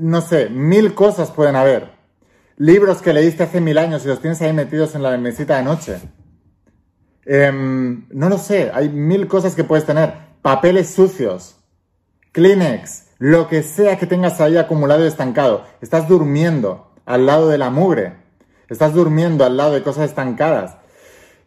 No 0.00 0.22
sé, 0.22 0.48
mil 0.48 0.94
cosas 0.94 1.30
pueden 1.30 1.54
haber. 1.54 1.90
Libros 2.56 3.02
que 3.02 3.12
leíste 3.12 3.42
hace 3.42 3.60
mil 3.60 3.76
años 3.76 4.06
y 4.06 4.08
los 4.08 4.22
tienes 4.22 4.40
ahí 4.40 4.54
metidos 4.54 4.94
en 4.94 5.02
la 5.02 5.18
mesita 5.18 5.58
de 5.58 5.64
noche. 5.64 6.00
Em, 7.26 8.08
no 8.08 8.30
lo 8.30 8.38
sé, 8.38 8.70
hay 8.72 8.88
mil 8.88 9.28
cosas 9.28 9.54
que 9.54 9.64
puedes 9.64 9.84
tener. 9.84 10.14
Papeles 10.40 10.88
sucios, 10.94 11.58
Kleenex, 12.32 13.07
lo 13.18 13.48
que 13.48 13.62
sea 13.62 13.98
que 13.98 14.06
tengas 14.06 14.40
ahí 14.40 14.56
acumulado 14.56 15.04
y 15.04 15.08
estancado. 15.08 15.64
Estás 15.80 16.08
durmiendo 16.08 16.92
al 17.04 17.26
lado 17.26 17.48
de 17.48 17.58
la 17.58 17.70
mugre. 17.70 18.14
Estás 18.68 18.94
durmiendo 18.94 19.44
al 19.44 19.56
lado 19.56 19.72
de 19.72 19.82
cosas 19.82 20.10
estancadas. 20.10 20.76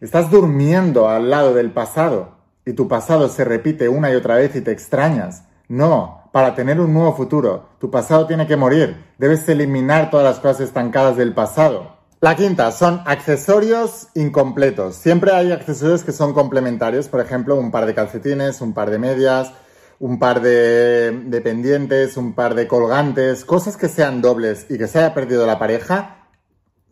Estás 0.00 0.30
durmiendo 0.30 1.08
al 1.08 1.30
lado 1.30 1.54
del 1.54 1.70
pasado. 1.70 2.36
Y 2.66 2.74
tu 2.74 2.88
pasado 2.88 3.28
se 3.28 3.44
repite 3.44 3.88
una 3.88 4.10
y 4.10 4.14
otra 4.14 4.36
vez 4.36 4.54
y 4.54 4.60
te 4.60 4.70
extrañas. 4.70 5.44
No, 5.68 6.28
para 6.32 6.54
tener 6.54 6.80
un 6.80 6.92
nuevo 6.92 7.14
futuro, 7.14 7.70
tu 7.78 7.90
pasado 7.90 8.26
tiene 8.26 8.46
que 8.46 8.56
morir. 8.56 8.96
Debes 9.18 9.48
eliminar 9.48 10.10
todas 10.10 10.24
las 10.24 10.40
cosas 10.40 10.60
estancadas 10.60 11.16
del 11.16 11.32
pasado. 11.32 11.96
La 12.20 12.36
quinta 12.36 12.70
son 12.70 13.02
accesorios 13.04 14.08
incompletos. 14.14 14.94
Siempre 14.94 15.32
hay 15.32 15.50
accesorios 15.50 16.04
que 16.04 16.12
son 16.12 16.34
complementarios, 16.34 17.08
por 17.08 17.20
ejemplo, 17.20 17.56
un 17.56 17.70
par 17.70 17.86
de 17.86 17.94
calcetines, 17.94 18.60
un 18.60 18.74
par 18.74 18.90
de 18.90 18.98
medias, 18.98 19.52
un 20.02 20.18
par 20.18 20.40
de, 20.40 21.40
pendientes, 21.44 22.16
un 22.16 22.32
par 22.34 22.56
de 22.56 22.66
colgantes, 22.66 23.44
cosas 23.44 23.76
que 23.76 23.88
sean 23.88 24.20
dobles 24.20 24.66
y 24.68 24.76
que 24.76 24.88
se 24.88 24.98
haya 24.98 25.14
perdido 25.14 25.46
la 25.46 25.60
pareja, 25.60 26.26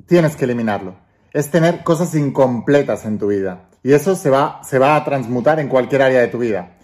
tienes 0.07 0.37
que 0.37 0.45
eliminarlo. 0.45 0.95
Es 1.33 1.51
tener 1.51 1.83
cosas 1.83 2.15
incompletas 2.15 3.05
en 3.07 3.19
tu 3.19 3.27
vida. 3.27 3.69
Y 3.83 3.95
eso 3.95 4.15
se 4.15 4.31
va, 4.31 4.61
se 4.63 4.79
va 4.79 4.95
a 4.95 5.05
transmutar 5.05 5.59
en 5.59 5.67
cualquier 5.67 6.03
área 6.03 6.21
de 6.21 6.29
tu 6.29 6.39
vida. 6.39 6.77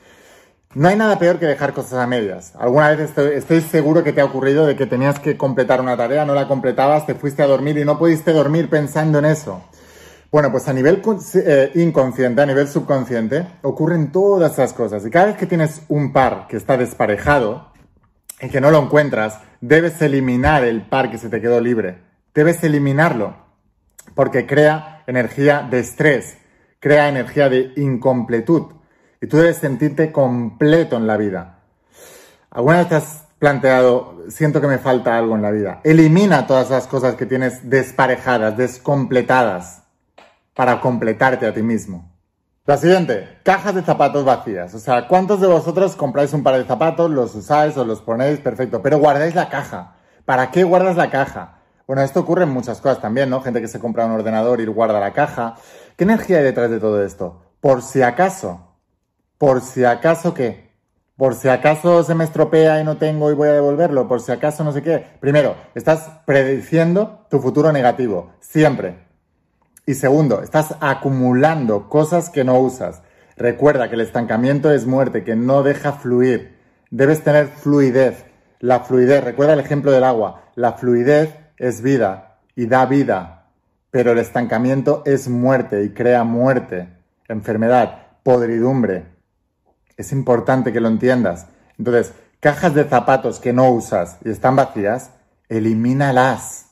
No 0.74 0.88
hay 0.88 0.96
nada 0.96 1.16
peor 1.20 1.38
que 1.38 1.46
dejar 1.46 1.72
cosas 1.72 2.00
a 2.00 2.08
medias. 2.08 2.54
Alguna 2.58 2.90
vez 2.90 3.16
estoy, 3.16 3.60
seguro 3.60 4.02
que 4.02 4.12
te 4.12 4.20
ha 4.20 4.24
ocurrido 4.24 4.66
de 4.66 4.74
que 4.74 4.86
tenías 4.86 5.20
que 5.20 5.36
completar 5.36 5.80
una 5.80 5.96
tarea, 5.96 6.24
no 6.24 6.34
la 6.34 6.48
completabas, 6.48 7.06
te 7.06 7.14
fuiste 7.14 7.44
a 7.44 7.46
dormir 7.46 7.78
y 7.78 7.84
no 7.84 8.00
pudiste 8.00 8.32
dormir 8.32 8.68
pensando 8.68 9.20
en 9.20 9.26
eso. 9.26 9.62
Bueno, 10.36 10.52
pues 10.52 10.68
a 10.68 10.74
nivel 10.74 11.00
eh, 11.34 11.70
inconsciente, 11.76 12.42
a 12.42 12.44
nivel 12.44 12.68
subconsciente, 12.68 13.46
ocurren 13.62 14.12
todas 14.12 14.52
esas 14.52 14.74
cosas. 14.74 15.06
Y 15.06 15.10
cada 15.10 15.28
vez 15.28 15.36
que 15.38 15.46
tienes 15.46 15.80
un 15.88 16.12
par 16.12 16.46
que 16.46 16.58
está 16.58 16.76
desparejado 16.76 17.72
y 18.42 18.50
que 18.50 18.60
no 18.60 18.70
lo 18.70 18.82
encuentras, 18.82 19.40
debes 19.62 20.02
eliminar 20.02 20.62
el 20.62 20.82
par 20.82 21.10
que 21.10 21.16
se 21.16 21.30
te 21.30 21.40
quedó 21.40 21.58
libre. 21.58 22.02
debes 22.34 22.62
eliminarlo 22.64 23.34
porque 24.14 24.44
crea 24.44 25.04
energía 25.06 25.66
de 25.70 25.78
estrés, 25.78 26.36
crea 26.80 27.08
energía 27.08 27.48
de 27.48 27.72
incompletud 27.76 28.74
y 29.22 29.28
tú 29.28 29.38
debes 29.38 29.56
sentirte 29.56 30.12
completo 30.12 30.98
en 30.98 31.06
la 31.06 31.16
vida. 31.16 31.60
¿Alguna 32.50 32.80
vez 32.80 32.88
te 32.90 32.94
has 32.96 33.24
planteado, 33.38 34.22
siento 34.28 34.60
que 34.60 34.66
me 34.66 34.76
falta 34.76 35.16
algo 35.16 35.34
en 35.34 35.40
la 35.40 35.50
vida? 35.50 35.80
Elimina 35.82 36.46
todas 36.46 36.68
las 36.68 36.86
cosas 36.86 37.14
que 37.14 37.24
tienes 37.24 37.70
desparejadas, 37.70 38.54
descompletadas, 38.58 39.85
para 40.56 40.80
completarte 40.80 41.46
a 41.46 41.52
ti 41.52 41.62
mismo. 41.62 42.10
La 42.64 42.78
siguiente, 42.78 43.38
cajas 43.44 43.74
de 43.76 43.82
zapatos 43.82 44.24
vacías. 44.24 44.74
O 44.74 44.80
sea, 44.80 45.06
¿cuántos 45.06 45.40
de 45.40 45.46
vosotros 45.46 45.94
compráis 45.94 46.32
un 46.32 46.42
par 46.42 46.56
de 46.56 46.64
zapatos, 46.64 47.10
los 47.10 47.34
usáis 47.34 47.76
o 47.76 47.84
los 47.84 48.00
ponéis? 48.00 48.40
Perfecto, 48.40 48.82
pero 48.82 48.98
guardáis 48.98 49.36
la 49.36 49.48
caja. 49.50 49.96
¿Para 50.24 50.50
qué 50.50 50.64
guardas 50.64 50.96
la 50.96 51.10
caja? 51.10 51.58
Bueno, 51.86 52.02
esto 52.02 52.20
ocurre 52.20 52.42
en 52.44 52.50
muchas 52.50 52.80
cosas 52.80 53.00
también, 53.00 53.30
¿no? 53.30 53.42
Gente 53.42 53.60
que 53.60 53.68
se 53.68 53.78
compra 53.78 54.06
un 54.06 54.12
ordenador 54.12 54.60
y 54.60 54.66
guarda 54.66 54.98
la 54.98 55.12
caja. 55.12 55.54
¿Qué 55.96 56.04
energía 56.04 56.38
hay 56.38 56.44
detrás 56.44 56.70
de 56.70 56.80
todo 56.80 57.04
esto? 57.04 57.42
Por 57.60 57.82
si 57.82 58.02
acaso. 58.02 58.78
Por 59.38 59.60
si 59.60 59.84
acaso 59.84 60.34
qué? 60.34 60.72
Por 61.16 61.34
si 61.34 61.48
acaso 61.48 62.02
se 62.02 62.14
me 62.14 62.24
estropea 62.24 62.80
y 62.80 62.84
no 62.84 62.96
tengo 62.96 63.30
y 63.30 63.34
voy 63.34 63.48
a 63.48 63.52
devolverlo. 63.52 64.08
Por 64.08 64.20
si 64.20 64.32
acaso 64.32 64.64
no 64.64 64.72
sé 64.72 64.82
qué. 64.82 65.06
Primero, 65.20 65.54
estás 65.74 66.10
prediciendo 66.24 67.26
tu 67.30 67.40
futuro 67.40 67.70
negativo. 67.70 68.32
Siempre. 68.40 69.05
Y 69.86 69.94
segundo, 69.94 70.42
estás 70.42 70.74
acumulando 70.80 71.88
cosas 71.88 72.28
que 72.28 72.42
no 72.42 72.58
usas. 72.58 73.02
Recuerda 73.36 73.88
que 73.88 73.94
el 73.94 74.00
estancamiento 74.00 74.72
es 74.72 74.84
muerte, 74.84 75.22
que 75.22 75.36
no 75.36 75.62
deja 75.62 75.92
fluir. 75.92 76.56
Debes 76.90 77.22
tener 77.22 77.46
fluidez. 77.46 78.24
La 78.58 78.80
fluidez, 78.80 79.22
recuerda 79.22 79.52
el 79.52 79.60
ejemplo 79.60 79.92
del 79.92 80.02
agua. 80.02 80.42
La 80.56 80.72
fluidez 80.72 81.36
es 81.56 81.82
vida 81.82 82.40
y 82.56 82.66
da 82.66 82.86
vida, 82.86 83.50
pero 83.90 84.12
el 84.12 84.18
estancamiento 84.18 85.02
es 85.06 85.28
muerte 85.28 85.84
y 85.84 85.90
crea 85.90 86.24
muerte, 86.24 86.88
enfermedad, 87.28 88.08
podridumbre. 88.22 89.06
Es 89.96 90.10
importante 90.10 90.72
que 90.72 90.80
lo 90.80 90.88
entiendas. 90.88 91.46
Entonces, 91.78 92.12
cajas 92.40 92.74
de 92.74 92.84
zapatos 92.84 93.38
que 93.38 93.52
no 93.52 93.70
usas 93.70 94.18
y 94.24 94.30
están 94.30 94.56
vacías, 94.56 95.10
elimínalas. 95.48 96.65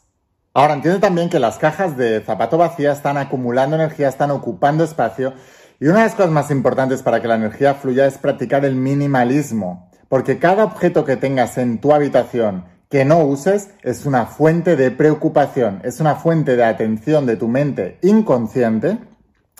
Ahora, 0.57 0.75
entiende 0.75 1.01
también 1.01 1.31
que 1.31 1.41
las 1.41 1.59
cajas 1.59 1.97
de 1.97 2.21
zapato 2.21 2.57
vacías 2.57 2.99
están 2.99 3.17
acumulando 3.17 3.75
energía, 3.75 4.09
están 4.09 4.31
ocupando 4.31 4.85
espacio. 4.85 5.33
Y 5.81 5.87
una 5.89 5.99
de 5.99 6.05
las 6.05 6.15
cosas 6.15 6.31
más 6.31 6.53
importantes 6.53 7.03
para 7.03 7.21
que 7.21 7.27
la 7.27 7.35
energía 7.35 7.75
fluya 7.75 8.07
es 8.07 8.19
practicar 8.19 8.65
el 8.65 8.77
minimalismo. 8.77 9.91
Porque 10.09 10.39
cada 10.39 10.63
objeto 10.63 11.05
que 11.05 11.17
tengas 11.17 11.59
en 11.59 11.81
tu 11.81 11.93
habitación 11.93 12.67
que 12.89 13.05
no 13.05 13.25
uses 13.25 13.71
es 13.83 14.07
una 14.07 14.27
fuente 14.27 14.77
de 14.77 14.93
preocupación, 14.93 15.81
es 15.83 15.99
una 15.99 16.15
fuente 16.15 16.55
de 16.55 16.63
atención 16.63 17.27
de 17.27 17.37
tu 17.37 17.49
mente 17.49 17.99
inconsciente 18.03 18.99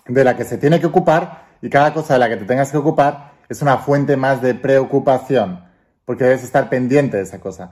de 0.07 0.23
la 0.23 0.37
que 0.37 0.45
se 0.45 0.57
tiene 0.57 0.79
que 0.79 0.85
ocupar 0.85 1.47
y 1.61 1.69
cada 1.69 1.93
cosa 1.93 2.13
de 2.13 2.19
la 2.21 2.29
que 2.29 2.37
te 2.37 2.45
tengas 2.45 2.71
que 2.71 2.77
ocupar 2.77 3.33
es 3.49 3.61
una 3.61 3.79
fuente 3.79 4.15
más 4.15 4.41
de 4.41 4.55
preocupación, 4.55 5.65
porque 6.05 6.23
debes 6.23 6.45
estar 6.45 6.69
pendiente 6.69 7.17
de 7.17 7.23
esa 7.23 7.41
cosa. 7.41 7.71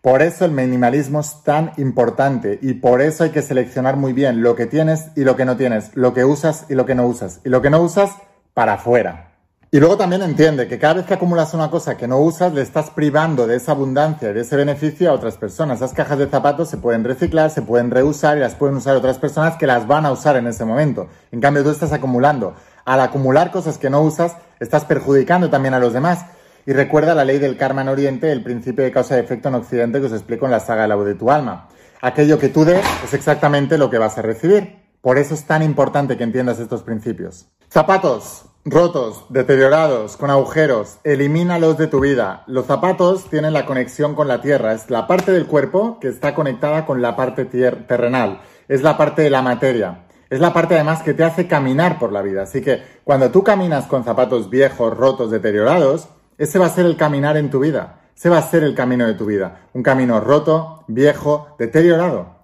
Por 0.00 0.22
eso 0.22 0.46
el 0.46 0.52
minimalismo 0.52 1.20
es 1.20 1.42
tan 1.42 1.72
importante 1.76 2.58
y 2.62 2.74
por 2.74 3.02
eso 3.02 3.24
hay 3.24 3.30
que 3.30 3.42
seleccionar 3.42 3.96
muy 3.96 4.14
bien 4.14 4.42
lo 4.42 4.56
que 4.56 4.64
tienes 4.64 5.08
y 5.14 5.24
lo 5.24 5.36
que 5.36 5.44
no 5.44 5.58
tienes, 5.58 5.94
lo 5.94 6.14
que 6.14 6.24
usas 6.24 6.64
y 6.70 6.74
lo 6.74 6.86
que 6.86 6.94
no 6.94 7.06
usas, 7.06 7.40
y 7.44 7.50
lo 7.50 7.60
que 7.60 7.68
no 7.68 7.82
usas 7.82 8.12
para 8.54 8.74
afuera. 8.74 9.30
Y 9.70 9.78
luego 9.78 9.98
también 9.98 10.22
entiende 10.22 10.66
que 10.66 10.78
cada 10.78 10.94
vez 10.94 11.04
que 11.06 11.14
acumulas 11.14 11.54
una 11.54 11.70
cosa 11.70 11.96
que 11.96 12.08
no 12.08 12.18
usas, 12.18 12.52
le 12.54 12.62
estás 12.62 12.90
privando 12.90 13.46
de 13.46 13.56
esa 13.56 13.72
abundancia 13.72 14.30
y 14.30 14.32
de 14.32 14.40
ese 14.40 14.56
beneficio 14.56 15.10
a 15.10 15.14
otras 15.14 15.36
personas. 15.36 15.76
Esas 15.76 15.92
cajas 15.92 16.18
de 16.18 16.26
zapatos 16.26 16.68
se 16.68 16.78
pueden 16.78 17.04
reciclar, 17.04 17.50
se 17.50 17.62
pueden 17.62 17.92
reusar 17.92 18.36
y 18.36 18.40
las 18.40 18.56
pueden 18.56 18.78
usar 18.78 18.96
otras 18.96 19.18
personas 19.18 19.56
que 19.58 19.68
las 19.68 19.86
van 19.86 20.06
a 20.06 20.12
usar 20.12 20.34
en 20.34 20.48
ese 20.48 20.64
momento. 20.64 21.08
En 21.30 21.40
cambio, 21.40 21.62
tú 21.62 21.70
estás 21.70 21.92
acumulando. 21.92 22.54
Al 22.84 22.98
acumular 22.98 23.52
cosas 23.52 23.78
que 23.78 23.90
no 23.90 24.00
usas, 24.00 24.34
estás 24.58 24.86
perjudicando 24.86 25.50
también 25.50 25.74
a 25.74 25.78
los 25.78 25.92
demás. 25.92 26.24
Y 26.70 26.72
recuerda 26.72 27.16
la 27.16 27.24
ley 27.24 27.40
del 27.40 27.56
karma 27.56 27.82
en 27.82 27.88
Oriente, 27.88 28.30
el 28.30 28.44
principio 28.44 28.84
de 28.84 28.92
causa 28.92 29.16
y 29.16 29.18
efecto 29.18 29.48
en 29.48 29.56
Occidente 29.56 29.98
que 29.98 30.06
os 30.06 30.12
explico 30.12 30.44
en 30.44 30.52
la 30.52 30.60
saga 30.60 30.86
la 30.86 30.94
voz 30.94 31.04
de 31.04 31.16
tu 31.16 31.28
alma. 31.28 31.68
Aquello 32.00 32.38
que 32.38 32.48
tú 32.48 32.64
des 32.64 32.86
es 33.02 33.12
exactamente 33.12 33.76
lo 33.76 33.90
que 33.90 33.98
vas 33.98 34.16
a 34.18 34.22
recibir. 34.22 34.78
Por 35.00 35.18
eso 35.18 35.34
es 35.34 35.46
tan 35.46 35.64
importante 35.64 36.16
que 36.16 36.22
entiendas 36.22 36.60
estos 36.60 36.84
principios. 36.84 37.48
Zapatos, 37.72 38.44
rotos, 38.64 39.24
deteriorados, 39.30 40.16
con 40.16 40.30
agujeros, 40.30 40.98
elimínalos 41.02 41.76
de 41.76 41.88
tu 41.88 41.98
vida. 41.98 42.44
Los 42.46 42.66
zapatos 42.66 43.28
tienen 43.28 43.52
la 43.52 43.66
conexión 43.66 44.14
con 44.14 44.28
la 44.28 44.40
tierra, 44.40 44.72
es 44.72 44.90
la 44.90 45.08
parte 45.08 45.32
del 45.32 45.46
cuerpo 45.46 45.98
que 45.98 46.06
está 46.06 46.36
conectada 46.36 46.86
con 46.86 47.02
la 47.02 47.16
parte 47.16 47.46
terrenal, 47.46 48.42
es 48.68 48.82
la 48.82 48.96
parte 48.96 49.22
de 49.22 49.30
la 49.30 49.42
materia. 49.42 50.04
Es 50.28 50.38
la 50.38 50.52
parte 50.52 50.76
además 50.76 51.02
que 51.02 51.14
te 51.14 51.24
hace 51.24 51.48
caminar 51.48 51.98
por 51.98 52.12
la 52.12 52.22
vida. 52.22 52.42
Así 52.42 52.62
que 52.62 52.80
cuando 53.02 53.32
tú 53.32 53.42
caminas 53.42 53.86
con 53.86 54.04
zapatos 54.04 54.48
viejos, 54.50 54.96
rotos, 54.96 55.32
deteriorados, 55.32 56.08
ese 56.40 56.58
va 56.58 56.66
a 56.66 56.70
ser 56.70 56.86
el 56.86 56.96
caminar 56.96 57.36
en 57.36 57.50
tu 57.50 57.60
vida. 57.60 58.00
Ese 58.16 58.30
va 58.30 58.38
a 58.38 58.50
ser 58.50 58.64
el 58.64 58.74
camino 58.74 59.06
de 59.06 59.12
tu 59.12 59.26
vida. 59.26 59.68
Un 59.74 59.82
camino 59.82 60.20
roto, 60.20 60.84
viejo, 60.88 61.54
deteriorado. 61.58 62.34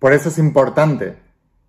Por 0.00 0.12
eso 0.12 0.28
es 0.28 0.38
importante. 0.38 1.16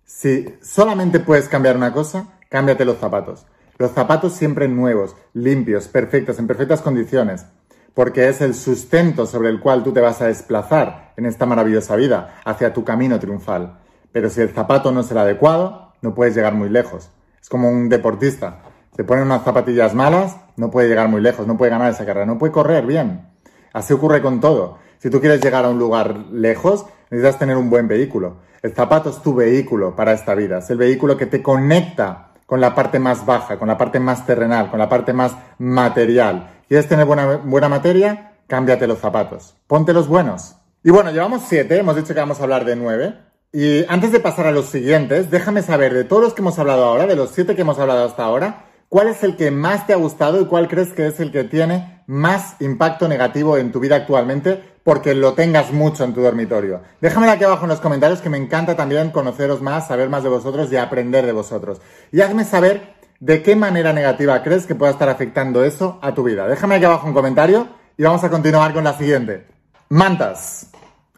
Si 0.04 0.52
solamente 0.60 1.20
puedes 1.20 1.48
cambiar 1.48 1.76
una 1.76 1.92
cosa, 1.92 2.26
cámbiate 2.48 2.84
los 2.84 2.98
zapatos. 2.98 3.46
Los 3.78 3.92
zapatos 3.92 4.32
siempre 4.32 4.66
nuevos, 4.66 5.14
limpios, 5.32 5.86
perfectos, 5.86 6.40
en 6.40 6.48
perfectas 6.48 6.82
condiciones, 6.82 7.46
porque 7.94 8.28
es 8.28 8.40
el 8.40 8.56
sustento 8.56 9.24
sobre 9.24 9.48
el 9.48 9.60
cual 9.60 9.84
tú 9.84 9.92
te 9.92 10.00
vas 10.00 10.20
a 10.20 10.26
desplazar 10.26 11.14
en 11.16 11.24
esta 11.24 11.46
maravillosa 11.46 11.94
vida, 11.94 12.40
hacia 12.44 12.74
tu 12.74 12.82
camino 12.82 13.20
triunfal. 13.20 13.78
Pero 14.10 14.28
si 14.28 14.40
el 14.40 14.48
zapato 14.48 14.90
no 14.90 15.02
es 15.02 15.10
el 15.12 15.18
adecuado, 15.18 15.92
no 16.02 16.16
puedes 16.16 16.34
llegar 16.34 16.52
muy 16.52 16.68
lejos. 16.68 17.10
Es 17.40 17.48
como 17.48 17.70
un 17.70 17.88
deportista. 17.88 18.64
Se 18.96 19.04
pone 19.04 19.22
unas 19.22 19.44
zapatillas 19.44 19.94
malas, 19.94 20.36
no 20.56 20.70
puede 20.70 20.88
llegar 20.88 21.08
muy 21.08 21.20
lejos, 21.20 21.46
no 21.46 21.56
puede 21.56 21.70
ganar 21.70 21.90
esa 21.90 22.04
carrera, 22.04 22.26
no 22.26 22.38
puede 22.38 22.52
correr 22.52 22.86
bien. 22.86 23.28
Así 23.72 23.92
ocurre 23.92 24.20
con 24.20 24.40
todo. 24.40 24.78
Si 24.98 25.10
tú 25.10 25.20
quieres 25.20 25.42
llegar 25.42 25.64
a 25.64 25.70
un 25.70 25.78
lugar 25.78 26.16
lejos, 26.32 26.86
necesitas 27.10 27.38
tener 27.38 27.56
un 27.56 27.70
buen 27.70 27.88
vehículo. 27.88 28.38
El 28.62 28.74
zapato 28.74 29.10
es 29.10 29.22
tu 29.22 29.34
vehículo 29.34 29.96
para 29.96 30.12
esta 30.12 30.34
vida, 30.34 30.58
es 30.58 30.68
el 30.70 30.76
vehículo 30.76 31.16
que 31.16 31.26
te 31.26 31.42
conecta 31.42 32.32
con 32.44 32.60
la 32.60 32.74
parte 32.74 32.98
más 32.98 33.24
baja, 33.24 33.58
con 33.58 33.68
la 33.68 33.78
parte 33.78 34.00
más 34.00 34.26
terrenal, 34.26 34.70
con 34.70 34.78
la 34.78 34.88
parte 34.88 35.12
más 35.12 35.36
material. 35.58 36.50
¿Quieres 36.68 36.88
tener 36.88 37.06
buena, 37.06 37.36
buena 37.36 37.68
materia? 37.68 38.32
Cámbiate 38.46 38.86
los 38.86 38.98
zapatos. 38.98 39.54
Ponte 39.66 39.92
los 39.92 40.08
buenos. 40.08 40.56
Y 40.82 40.90
bueno, 40.90 41.10
llevamos 41.12 41.42
siete, 41.46 41.78
hemos 41.78 41.94
dicho 41.94 42.12
que 42.12 42.20
vamos 42.20 42.40
a 42.40 42.42
hablar 42.42 42.64
de 42.64 42.74
nueve. 42.74 43.14
Y 43.52 43.84
antes 43.88 44.12
de 44.12 44.20
pasar 44.20 44.46
a 44.46 44.52
los 44.52 44.66
siguientes, 44.66 45.30
déjame 45.30 45.62
saber 45.62 45.94
de 45.94 46.04
todos 46.04 46.22
los 46.22 46.34
que 46.34 46.42
hemos 46.42 46.58
hablado 46.58 46.84
ahora, 46.84 47.06
de 47.06 47.16
los 47.16 47.30
siete 47.30 47.54
que 47.54 47.62
hemos 47.62 47.78
hablado 47.78 48.04
hasta 48.04 48.24
ahora, 48.24 48.64
¿cuál 48.90 49.08
es 49.08 49.24
el 49.24 49.36
que 49.36 49.50
más 49.50 49.86
te 49.86 49.94
ha 49.94 49.96
gustado 49.96 50.38
y 50.42 50.44
cuál 50.44 50.68
crees 50.68 50.92
que 50.92 51.06
es 51.06 51.18
el 51.20 51.32
que 51.32 51.44
tiene 51.44 52.02
más 52.06 52.56
impacto 52.60 53.08
negativo 53.08 53.56
en 53.56 53.72
tu 53.72 53.80
vida 53.80 53.96
actualmente? 53.96 54.68
porque 54.82 55.14
lo 55.14 55.34
tengas 55.34 55.72
mucho 55.72 56.04
en 56.04 56.14
tu 56.14 56.22
dormitorio. 56.22 56.80
Déjamelo 57.00 57.32
aquí 57.32 57.44
abajo 57.44 57.64
en 57.64 57.68
los 57.68 57.80
comentarios 57.80 58.20
que 58.20 58.30
me 58.30 58.38
encanta 58.38 58.76
también 58.76 59.10
conoceros 59.10 59.60
más, 59.60 59.86
saber 59.86 60.08
más 60.08 60.22
de 60.22 60.30
vosotros 60.30 60.72
y 60.72 60.76
aprender 60.76 61.26
de 61.26 61.32
vosotros. 61.32 61.80
Y 62.10 62.20
hazme 62.20 62.44
saber 62.44 62.94
de 63.20 63.42
qué 63.42 63.54
manera 63.54 63.92
negativa 63.92 64.42
crees 64.42 64.66
que 64.66 64.74
pueda 64.74 64.92
estar 64.92 65.08
afectando 65.08 65.64
eso 65.64 65.98
a 66.02 66.14
tu 66.14 66.22
vida. 66.22 66.48
Déjame 66.48 66.76
aquí 66.76 66.86
abajo 66.86 67.06
un 67.06 67.12
comentario 67.12 67.68
y 67.96 68.02
vamos 68.02 68.24
a 68.24 68.30
continuar 68.30 68.72
con 68.72 68.84
la 68.84 68.96
siguiente. 68.96 69.46
Mantas, 69.90 70.70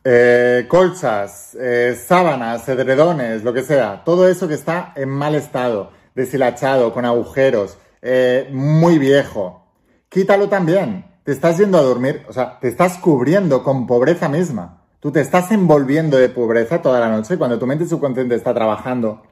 eh, 0.02 0.66
colchas, 0.68 1.56
eh, 1.58 1.96
sábanas, 1.96 2.68
edredones, 2.68 3.44
lo 3.44 3.52
que 3.52 3.62
sea. 3.62 4.02
Todo 4.04 4.28
eso 4.28 4.48
que 4.48 4.54
está 4.54 4.92
en 4.96 5.08
mal 5.08 5.36
estado, 5.36 5.92
deshilachado, 6.14 6.92
con 6.92 7.04
agujeros, 7.04 7.78
eh, 8.00 8.48
muy 8.52 8.98
viejo. 8.98 9.66
Quítalo 10.08 10.48
también 10.48 11.12
te 11.24 11.32
estás 11.32 11.58
yendo 11.58 11.78
a 11.78 11.82
dormir, 11.82 12.24
o 12.28 12.32
sea, 12.32 12.58
te 12.58 12.68
estás 12.68 12.98
cubriendo 12.98 13.62
con 13.62 13.86
pobreza 13.86 14.28
misma. 14.28 14.82
Tú 15.00 15.10
te 15.12 15.20
estás 15.20 15.50
envolviendo 15.52 16.16
de 16.16 16.28
pobreza 16.28 16.82
toda 16.82 17.00
la 17.00 17.08
noche 17.08 17.38
cuando 17.38 17.58
tu 17.58 17.66
mente 17.66 17.86
subconsciente 17.86 18.34
está 18.34 18.54
trabajando 18.54 19.22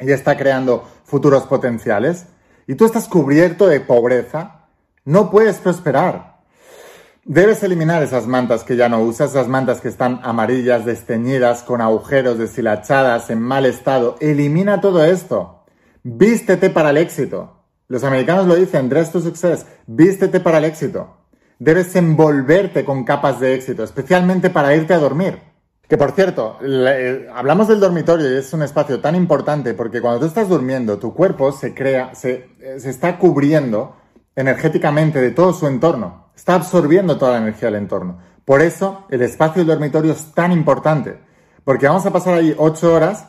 y 0.00 0.10
está 0.10 0.36
creando 0.36 0.84
futuros 1.04 1.44
potenciales 1.44 2.26
y 2.66 2.74
tú 2.74 2.84
estás 2.84 3.08
cubierto 3.08 3.66
de 3.66 3.80
pobreza, 3.80 4.66
no 5.04 5.30
puedes 5.30 5.58
prosperar. 5.58 6.38
Debes 7.24 7.62
eliminar 7.62 8.02
esas 8.02 8.26
mantas 8.26 8.64
que 8.64 8.76
ya 8.76 8.88
no 8.88 9.00
usas, 9.00 9.30
esas 9.30 9.48
mantas 9.48 9.80
que 9.80 9.88
están 9.88 10.20
amarillas, 10.22 10.84
desteñidas, 10.84 11.62
con 11.62 11.80
agujeros, 11.80 12.38
deshilachadas, 12.38 13.28
en 13.30 13.40
mal 13.40 13.66
estado. 13.66 14.16
Elimina 14.20 14.80
todo 14.80 15.04
esto. 15.04 15.57
Vístete 16.02 16.70
para 16.70 16.90
el 16.90 16.96
éxito. 16.96 17.64
Los 17.88 18.04
americanos 18.04 18.46
lo 18.46 18.54
dicen, 18.54 18.88
dress 18.88 19.12
to 19.12 19.20
success. 19.20 19.66
Vístete 19.86 20.40
para 20.40 20.58
el 20.58 20.64
éxito 20.64 21.18
debes 21.58 21.94
envolverte 21.96 22.84
con 22.84 23.04
capas 23.04 23.40
de 23.40 23.54
éxito, 23.54 23.82
especialmente 23.82 24.50
para 24.50 24.74
irte 24.74 24.94
a 24.94 24.98
dormir. 24.98 25.40
Que 25.88 25.96
por 25.96 26.12
cierto, 26.12 26.58
eh, 26.62 27.28
hablamos 27.34 27.68
del 27.68 27.80
dormitorio 27.80 28.30
y 28.30 28.36
es 28.36 28.52
un 28.52 28.62
espacio 28.62 29.00
tan 29.00 29.14
importante 29.14 29.72
porque 29.72 30.00
cuando 30.00 30.20
tú 30.20 30.26
estás 30.26 30.48
durmiendo, 30.48 30.98
tu 30.98 31.14
cuerpo 31.14 31.50
se 31.50 31.74
crea, 31.74 32.14
se, 32.14 32.50
eh, 32.60 32.78
se 32.78 32.90
está 32.90 33.18
cubriendo 33.18 33.96
energéticamente 34.36 35.20
de 35.20 35.30
todo 35.30 35.52
su 35.52 35.66
entorno, 35.66 36.30
está 36.36 36.54
absorbiendo 36.54 37.16
toda 37.16 37.32
la 37.32 37.38
energía 37.38 37.70
del 37.70 37.80
entorno. 37.80 38.18
Por 38.44 38.60
eso 38.60 39.06
el 39.10 39.22
espacio 39.22 39.60
del 39.60 39.68
dormitorio 39.68 40.12
es 40.12 40.32
tan 40.32 40.52
importante, 40.52 41.26
Porque 41.64 41.86
vamos 41.86 42.06
a 42.06 42.12
pasar 42.12 42.34
ahí 42.34 42.54
8 42.56 42.94
horas 42.94 43.26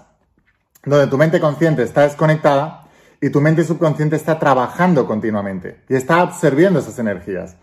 donde 0.84 1.08
tu 1.08 1.18
mente 1.18 1.40
consciente 1.40 1.84
está 1.84 2.02
desconectada 2.02 2.88
y 3.22 3.30
tu 3.30 3.42
mente 3.42 3.64
subconsciente 3.64 4.16
está 4.16 4.40
trabajando 4.40 5.06
continuamente 5.06 5.82
y 5.90 5.96
está 5.96 6.22
absorbiendo 6.22 6.80
esas 6.80 7.00
energías. 7.00 7.58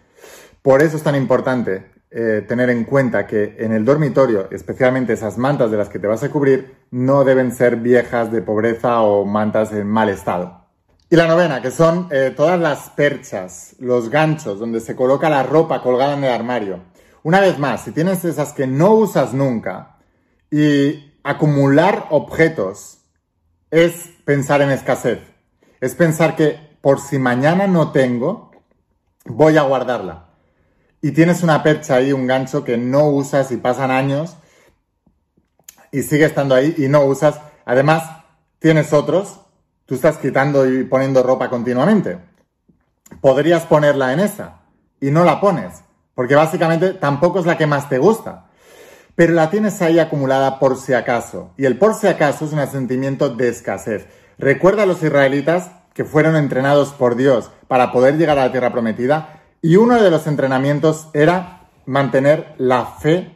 Por 0.62 0.82
eso 0.82 0.96
es 0.96 1.02
tan 1.02 1.14
importante 1.14 1.86
eh, 2.10 2.44
tener 2.46 2.70
en 2.70 2.84
cuenta 2.84 3.26
que 3.26 3.56
en 3.58 3.72
el 3.72 3.84
dormitorio, 3.84 4.48
especialmente 4.50 5.12
esas 5.12 5.38
mantas 5.38 5.70
de 5.70 5.76
las 5.76 5.88
que 5.88 5.98
te 5.98 6.06
vas 6.06 6.22
a 6.22 6.30
cubrir, 6.30 6.76
no 6.90 7.24
deben 7.24 7.52
ser 7.52 7.76
viejas 7.76 8.30
de 8.30 8.42
pobreza 8.42 9.00
o 9.00 9.24
mantas 9.24 9.72
en 9.72 9.86
mal 9.86 10.08
estado. 10.08 10.66
Y 11.08 11.16
la 11.16 11.28
novena, 11.28 11.62
que 11.62 11.70
son 11.70 12.08
eh, 12.10 12.32
todas 12.36 12.58
las 12.58 12.90
perchas, 12.90 13.76
los 13.78 14.08
ganchos 14.08 14.58
donde 14.58 14.80
se 14.80 14.96
coloca 14.96 15.30
la 15.30 15.44
ropa 15.44 15.82
colgada 15.82 16.14
en 16.14 16.24
el 16.24 16.32
armario. 16.32 16.80
Una 17.22 17.40
vez 17.40 17.58
más, 17.58 17.84
si 17.84 17.92
tienes 17.92 18.24
esas 18.24 18.52
que 18.52 18.66
no 18.66 18.92
usas 18.94 19.32
nunca 19.32 19.98
y 20.50 21.12
acumular 21.22 22.06
objetos 22.10 22.98
es 23.70 24.10
pensar 24.24 24.62
en 24.62 24.70
escasez. 24.70 25.20
Es 25.80 25.94
pensar 25.94 26.36
que 26.36 26.76
por 26.80 27.00
si 27.00 27.18
mañana 27.18 27.66
no 27.66 27.92
tengo, 27.92 28.50
voy 29.24 29.56
a 29.56 29.62
guardarla 29.62 30.26
y 31.06 31.12
tienes 31.12 31.42
una 31.42 31.62
percha 31.62 31.96
ahí, 31.96 32.12
un 32.12 32.26
gancho 32.26 32.64
que 32.64 32.76
no 32.76 33.08
usas 33.08 33.52
y 33.52 33.56
pasan 33.58 33.90
años 33.90 34.36
y 35.92 36.02
sigue 36.02 36.24
estando 36.24 36.54
ahí 36.54 36.74
y 36.78 36.88
no 36.88 37.04
usas. 37.04 37.40
Además, 37.64 38.24
tienes 38.58 38.92
otros, 38.92 39.40
tú 39.84 39.94
estás 39.94 40.18
quitando 40.18 40.66
y 40.66 40.84
poniendo 40.84 41.22
ropa 41.22 41.48
continuamente. 41.48 42.18
Podrías 43.20 43.62
ponerla 43.66 44.12
en 44.12 44.20
esa 44.20 44.62
y 45.00 45.12
no 45.12 45.24
la 45.24 45.40
pones, 45.40 45.84
porque 46.14 46.34
básicamente 46.34 46.94
tampoco 46.94 47.38
es 47.38 47.46
la 47.46 47.56
que 47.56 47.66
más 47.66 47.88
te 47.88 47.98
gusta. 47.98 48.45
Pero 49.16 49.32
la 49.32 49.50
tienes 49.50 49.82
ahí 49.82 49.98
acumulada 49.98 50.58
por 50.58 50.76
si 50.76 50.92
acaso. 50.92 51.52
Y 51.56 51.64
el 51.64 51.78
por 51.78 51.94
si 51.94 52.06
acaso 52.06 52.44
es 52.44 52.52
un 52.52 52.64
sentimiento 52.68 53.30
de 53.30 53.48
escasez. 53.48 54.06
Recuerda 54.38 54.84
a 54.84 54.86
los 54.86 55.02
israelitas 55.02 55.70
que 55.94 56.04
fueron 56.04 56.36
entrenados 56.36 56.92
por 56.92 57.16
Dios 57.16 57.50
para 57.66 57.90
poder 57.90 58.18
llegar 58.18 58.38
a 58.38 58.44
la 58.44 58.52
tierra 58.52 58.70
prometida 58.70 59.40
y 59.62 59.76
uno 59.76 60.00
de 60.00 60.10
los 60.10 60.26
entrenamientos 60.26 61.08
era 61.14 61.70
mantener 61.86 62.54
la 62.58 62.84
fe 62.84 63.32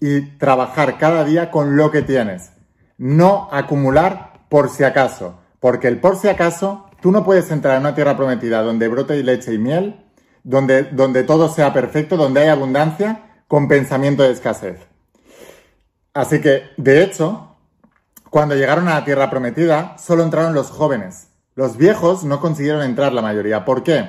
y 0.00 0.22
trabajar 0.38 0.96
cada 0.96 1.24
día 1.24 1.50
con 1.50 1.76
lo 1.76 1.90
que 1.90 2.02
tienes. 2.02 2.52
No 2.96 3.48
acumular 3.52 4.32
por 4.48 4.70
si 4.70 4.84
acaso, 4.84 5.38
porque 5.60 5.88
el 5.88 6.00
por 6.00 6.16
si 6.16 6.28
acaso, 6.28 6.86
tú 7.02 7.12
no 7.12 7.24
puedes 7.24 7.50
entrar 7.50 7.74
en 7.74 7.82
una 7.82 7.94
tierra 7.94 8.16
prometida 8.16 8.62
donde 8.62 8.88
brote 8.88 9.22
leche 9.22 9.52
y 9.52 9.58
miel, 9.58 10.06
donde, 10.42 10.84
donde 10.84 11.24
todo 11.24 11.48
sea 11.48 11.74
perfecto, 11.74 12.16
donde 12.16 12.40
hay 12.40 12.48
abundancia, 12.48 13.42
con 13.46 13.68
pensamiento 13.68 14.22
de 14.22 14.32
escasez. 14.32 14.78
Así 16.18 16.40
que, 16.40 16.70
de 16.76 17.02
hecho, 17.02 17.56
cuando 18.30 18.54
llegaron 18.54 18.88
a 18.88 18.94
la 18.94 19.04
tierra 19.04 19.30
prometida, 19.30 19.96
solo 19.98 20.22
entraron 20.22 20.54
los 20.54 20.70
jóvenes. 20.70 21.28
Los 21.54 21.76
viejos 21.76 22.24
no 22.24 22.40
consiguieron 22.40 22.82
entrar 22.82 23.12
la 23.12 23.22
mayoría. 23.22 23.64
¿Por 23.64 23.82
qué? 23.82 24.08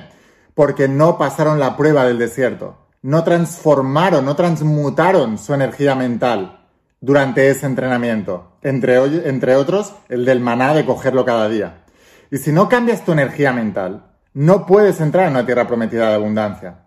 porque 0.60 0.88
no 0.88 1.16
pasaron 1.16 1.58
la 1.58 1.76
prueba 1.76 2.04
del 2.04 2.18
desierto, 2.18 2.76
no 3.00 3.24
transformaron, 3.24 4.24
no 4.24 4.36
transmutaron 4.36 5.38
su 5.38 5.54
energía 5.54 5.94
mental 5.94 6.66
durante 7.00 7.48
ese 7.48 7.64
entrenamiento, 7.64 8.58
entre, 8.62 9.56
otros 9.56 9.94
el 10.10 10.26
del 10.26 10.40
maná 10.40 10.74
de 10.74 10.84
cogerlo 10.84 11.24
cada 11.24 11.48
día. 11.48 11.84
Y 12.30 12.36
si 12.36 12.52
no 12.52 12.68
cambias 12.68 13.06
tu 13.06 13.12
energía 13.12 13.54
mental, 13.54 14.12
no 14.34 14.66
puedes 14.66 15.00
entrar 15.00 15.26
en 15.26 15.32
una 15.32 15.46
tierra 15.46 15.66
prometida 15.66 16.10
de 16.10 16.16
abundancia. 16.16 16.80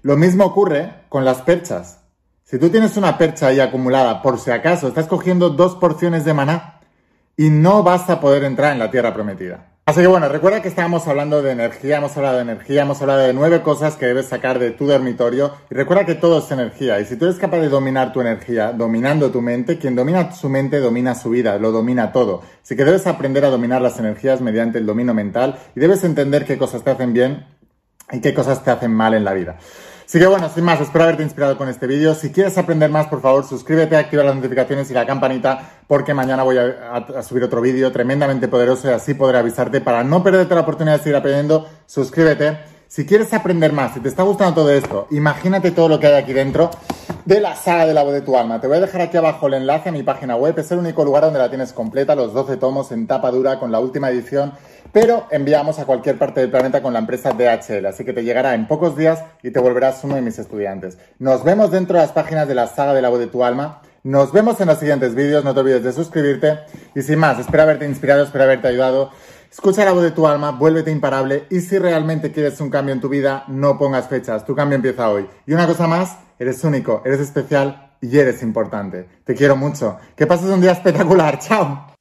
Lo 0.00 0.16
mismo 0.16 0.46
ocurre 0.46 1.04
con 1.10 1.26
las 1.26 1.42
perchas. 1.42 1.97
Si 2.50 2.58
tú 2.58 2.70
tienes 2.70 2.96
una 2.96 3.18
percha 3.18 3.48
ahí 3.48 3.60
acumulada, 3.60 4.22
por 4.22 4.38
si 4.38 4.50
acaso, 4.50 4.88
estás 4.88 5.06
cogiendo 5.06 5.50
dos 5.50 5.74
porciones 5.74 6.24
de 6.24 6.32
maná 6.32 6.80
y 7.36 7.50
no 7.50 7.82
vas 7.82 8.08
a 8.08 8.20
poder 8.22 8.42
entrar 8.44 8.72
en 8.72 8.78
la 8.78 8.90
tierra 8.90 9.12
prometida. 9.12 9.66
Así 9.84 10.00
que 10.00 10.06
bueno, 10.06 10.30
recuerda 10.30 10.62
que 10.62 10.68
estábamos 10.68 11.06
hablando 11.08 11.42
de 11.42 11.50
energía, 11.50 11.98
hemos 11.98 12.16
hablado 12.16 12.36
de 12.36 12.42
energía, 12.44 12.82
hemos 12.82 13.02
hablado 13.02 13.20
de 13.20 13.34
nueve 13.34 13.60
cosas 13.60 13.96
que 13.96 14.06
debes 14.06 14.28
sacar 14.28 14.58
de 14.58 14.70
tu 14.70 14.86
dormitorio 14.86 15.52
y 15.70 15.74
recuerda 15.74 16.06
que 16.06 16.14
todo 16.14 16.38
es 16.38 16.50
energía 16.50 16.98
y 17.00 17.04
si 17.04 17.16
tú 17.16 17.26
eres 17.26 17.36
capaz 17.36 17.58
de 17.58 17.68
dominar 17.68 18.14
tu 18.14 18.22
energía, 18.22 18.72
dominando 18.72 19.30
tu 19.30 19.42
mente, 19.42 19.76
quien 19.76 19.94
domina 19.94 20.32
su 20.32 20.48
mente 20.48 20.80
domina 20.80 21.14
su 21.14 21.28
vida, 21.28 21.58
lo 21.58 21.70
domina 21.70 22.12
todo. 22.12 22.40
Así 22.62 22.76
que 22.76 22.84
debes 22.86 23.06
aprender 23.06 23.44
a 23.44 23.50
dominar 23.50 23.82
las 23.82 23.98
energías 23.98 24.40
mediante 24.40 24.78
el 24.78 24.86
dominio 24.86 25.12
mental 25.12 25.58
y 25.76 25.80
debes 25.80 26.02
entender 26.02 26.46
qué 26.46 26.56
cosas 26.56 26.82
te 26.82 26.92
hacen 26.92 27.12
bien 27.12 27.46
y 28.10 28.22
qué 28.22 28.32
cosas 28.32 28.64
te 28.64 28.70
hacen 28.70 28.90
mal 28.90 29.12
en 29.12 29.24
la 29.24 29.34
vida. 29.34 29.58
Así 30.08 30.18
que 30.18 30.26
bueno, 30.26 30.48
sin 30.48 30.64
más, 30.64 30.80
espero 30.80 31.04
haberte 31.04 31.22
inspirado 31.22 31.58
con 31.58 31.68
este 31.68 31.86
vídeo. 31.86 32.14
Si 32.14 32.32
quieres 32.32 32.56
aprender 32.56 32.88
más, 32.90 33.08
por 33.08 33.20
favor, 33.20 33.46
suscríbete, 33.46 33.94
activa 33.94 34.24
las 34.24 34.36
notificaciones 34.36 34.90
y 34.90 34.94
la 34.94 35.04
campanita, 35.04 35.82
porque 35.86 36.14
mañana 36.14 36.44
voy 36.44 36.56
a, 36.56 37.22
subir 37.22 37.44
otro 37.44 37.60
vídeo 37.60 37.92
tremendamente 37.92 38.48
poderoso 38.48 38.88
y 38.88 38.92
así 38.92 39.12
podré 39.12 39.36
avisarte 39.36 39.82
para 39.82 40.04
no 40.04 40.22
perderte 40.22 40.54
la 40.54 40.62
oportunidad 40.62 40.96
de 40.96 41.02
seguir 41.02 41.16
aprendiendo. 41.16 41.68
Suscríbete. 41.84 42.56
Si 42.88 43.04
quieres 43.04 43.34
aprender 43.34 43.74
más, 43.74 43.92
si 43.92 44.00
te 44.00 44.08
está 44.08 44.22
gustando 44.22 44.62
todo 44.62 44.72
esto, 44.72 45.08
imagínate 45.10 45.72
todo 45.72 45.90
lo 45.90 46.00
que 46.00 46.06
hay 46.06 46.14
aquí 46.14 46.32
dentro 46.32 46.70
de 47.26 47.40
la 47.40 47.54
saga 47.54 47.84
de 47.84 47.92
la 47.92 48.02
voz 48.02 48.14
de 48.14 48.22
tu 48.22 48.38
alma. 48.38 48.62
Te 48.62 48.66
voy 48.66 48.78
a 48.78 48.80
dejar 48.80 49.02
aquí 49.02 49.18
abajo 49.18 49.48
el 49.48 49.52
enlace 49.52 49.90
a 49.90 49.92
mi 49.92 50.02
página 50.02 50.36
web. 50.36 50.58
Es 50.58 50.72
el 50.72 50.78
único 50.78 51.04
lugar 51.04 51.24
donde 51.24 51.38
la 51.38 51.50
tienes 51.50 51.74
completa, 51.74 52.14
los 52.14 52.32
12 52.32 52.56
tomos 52.56 52.90
en 52.92 53.06
tapa 53.06 53.30
dura 53.30 53.58
con 53.58 53.70
la 53.70 53.78
última 53.78 54.08
edición, 54.08 54.54
pero 54.92 55.26
enviamos 55.30 55.78
a 55.78 55.84
cualquier 55.84 56.18
parte 56.18 56.40
del 56.40 56.50
planeta 56.50 56.82
con 56.82 56.92
la 56.92 56.98
empresa 56.98 57.32
DHL, 57.32 57.86
así 57.86 58.04
que 58.04 58.12
te 58.12 58.24
llegará 58.24 58.54
en 58.54 58.66
pocos 58.66 58.96
días 58.96 59.24
y 59.42 59.50
te 59.50 59.60
volverás 59.60 60.02
uno 60.04 60.14
de 60.14 60.22
mis 60.22 60.38
estudiantes. 60.38 60.98
Nos 61.18 61.44
vemos 61.44 61.70
dentro 61.70 61.96
de 61.96 62.02
las 62.02 62.12
páginas 62.12 62.48
de 62.48 62.54
la 62.54 62.66
saga 62.66 62.94
de 62.94 63.02
la 63.02 63.08
voz 63.08 63.18
de 63.18 63.26
tu 63.26 63.44
alma. 63.44 63.82
Nos 64.02 64.32
vemos 64.32 64.60
en 64.60 64.68
los 64.68 64.78
siguientes 64.78 65.14
vídeos, 65.14 65.44
no 65.44 65.54
te 65.54 65.60
olvides 65.60 65.84
de 65.84 65.92
suscribirte 65.92 66.60
y 66.94 67.02
sin 67.02 67.18
más, 67.18 67.38
espero 67.38 67.64
haberte 67.64 67.84
inspirado, 67.84 68.24
espero 68.24 68.44
haberte 68.44 68.68
ayudado. 68.68 69.10
Escucha 69.50 69.84
la 69.84 69.92
voz 69.92 70.02
de 70.02 70.10
tu 70.10 70.26
alma, 70.26 70.50
vuélvete 70.50 70.90
imparable 70.90 71.44
y 71.50 71.60
si 71.60 71.78
realmente 71.78 72.32
quieres 72.32 72.60
un 72.60 72.70
cambio 72.70 72.94
en 72.94 73.00
tu 73.00 73.08
vida, 73.08 73.44
no 73.48 73.78
pongas 73.78 74.08
fechas, 74.08 74.44
tu 74.44 74.54
cambio 74.54 74.76
empieza 74.76 75.08
hoy. 75.08 75.26
Y 75.46 75.52
una 75.52 75.66
cosa 75.66 75.86
más, 75.86 76.18
eres 76.38 76.62
único, 76.64 77.02
eres 77.04 77.20
especial 77.20 77.88
y 78.00 78.18
eres 78.18 78.42
importante. 78.42 79.08
Te 79.24 79.34
quiero 79.34 79.56
mucho. 79.56 79.98
Que 80.16 80.26
pases 80.26 80.50
un 80.50 80.60
día 80.60 80.72
espectacular. 80.72 81.38
Chao. 81.40 81.97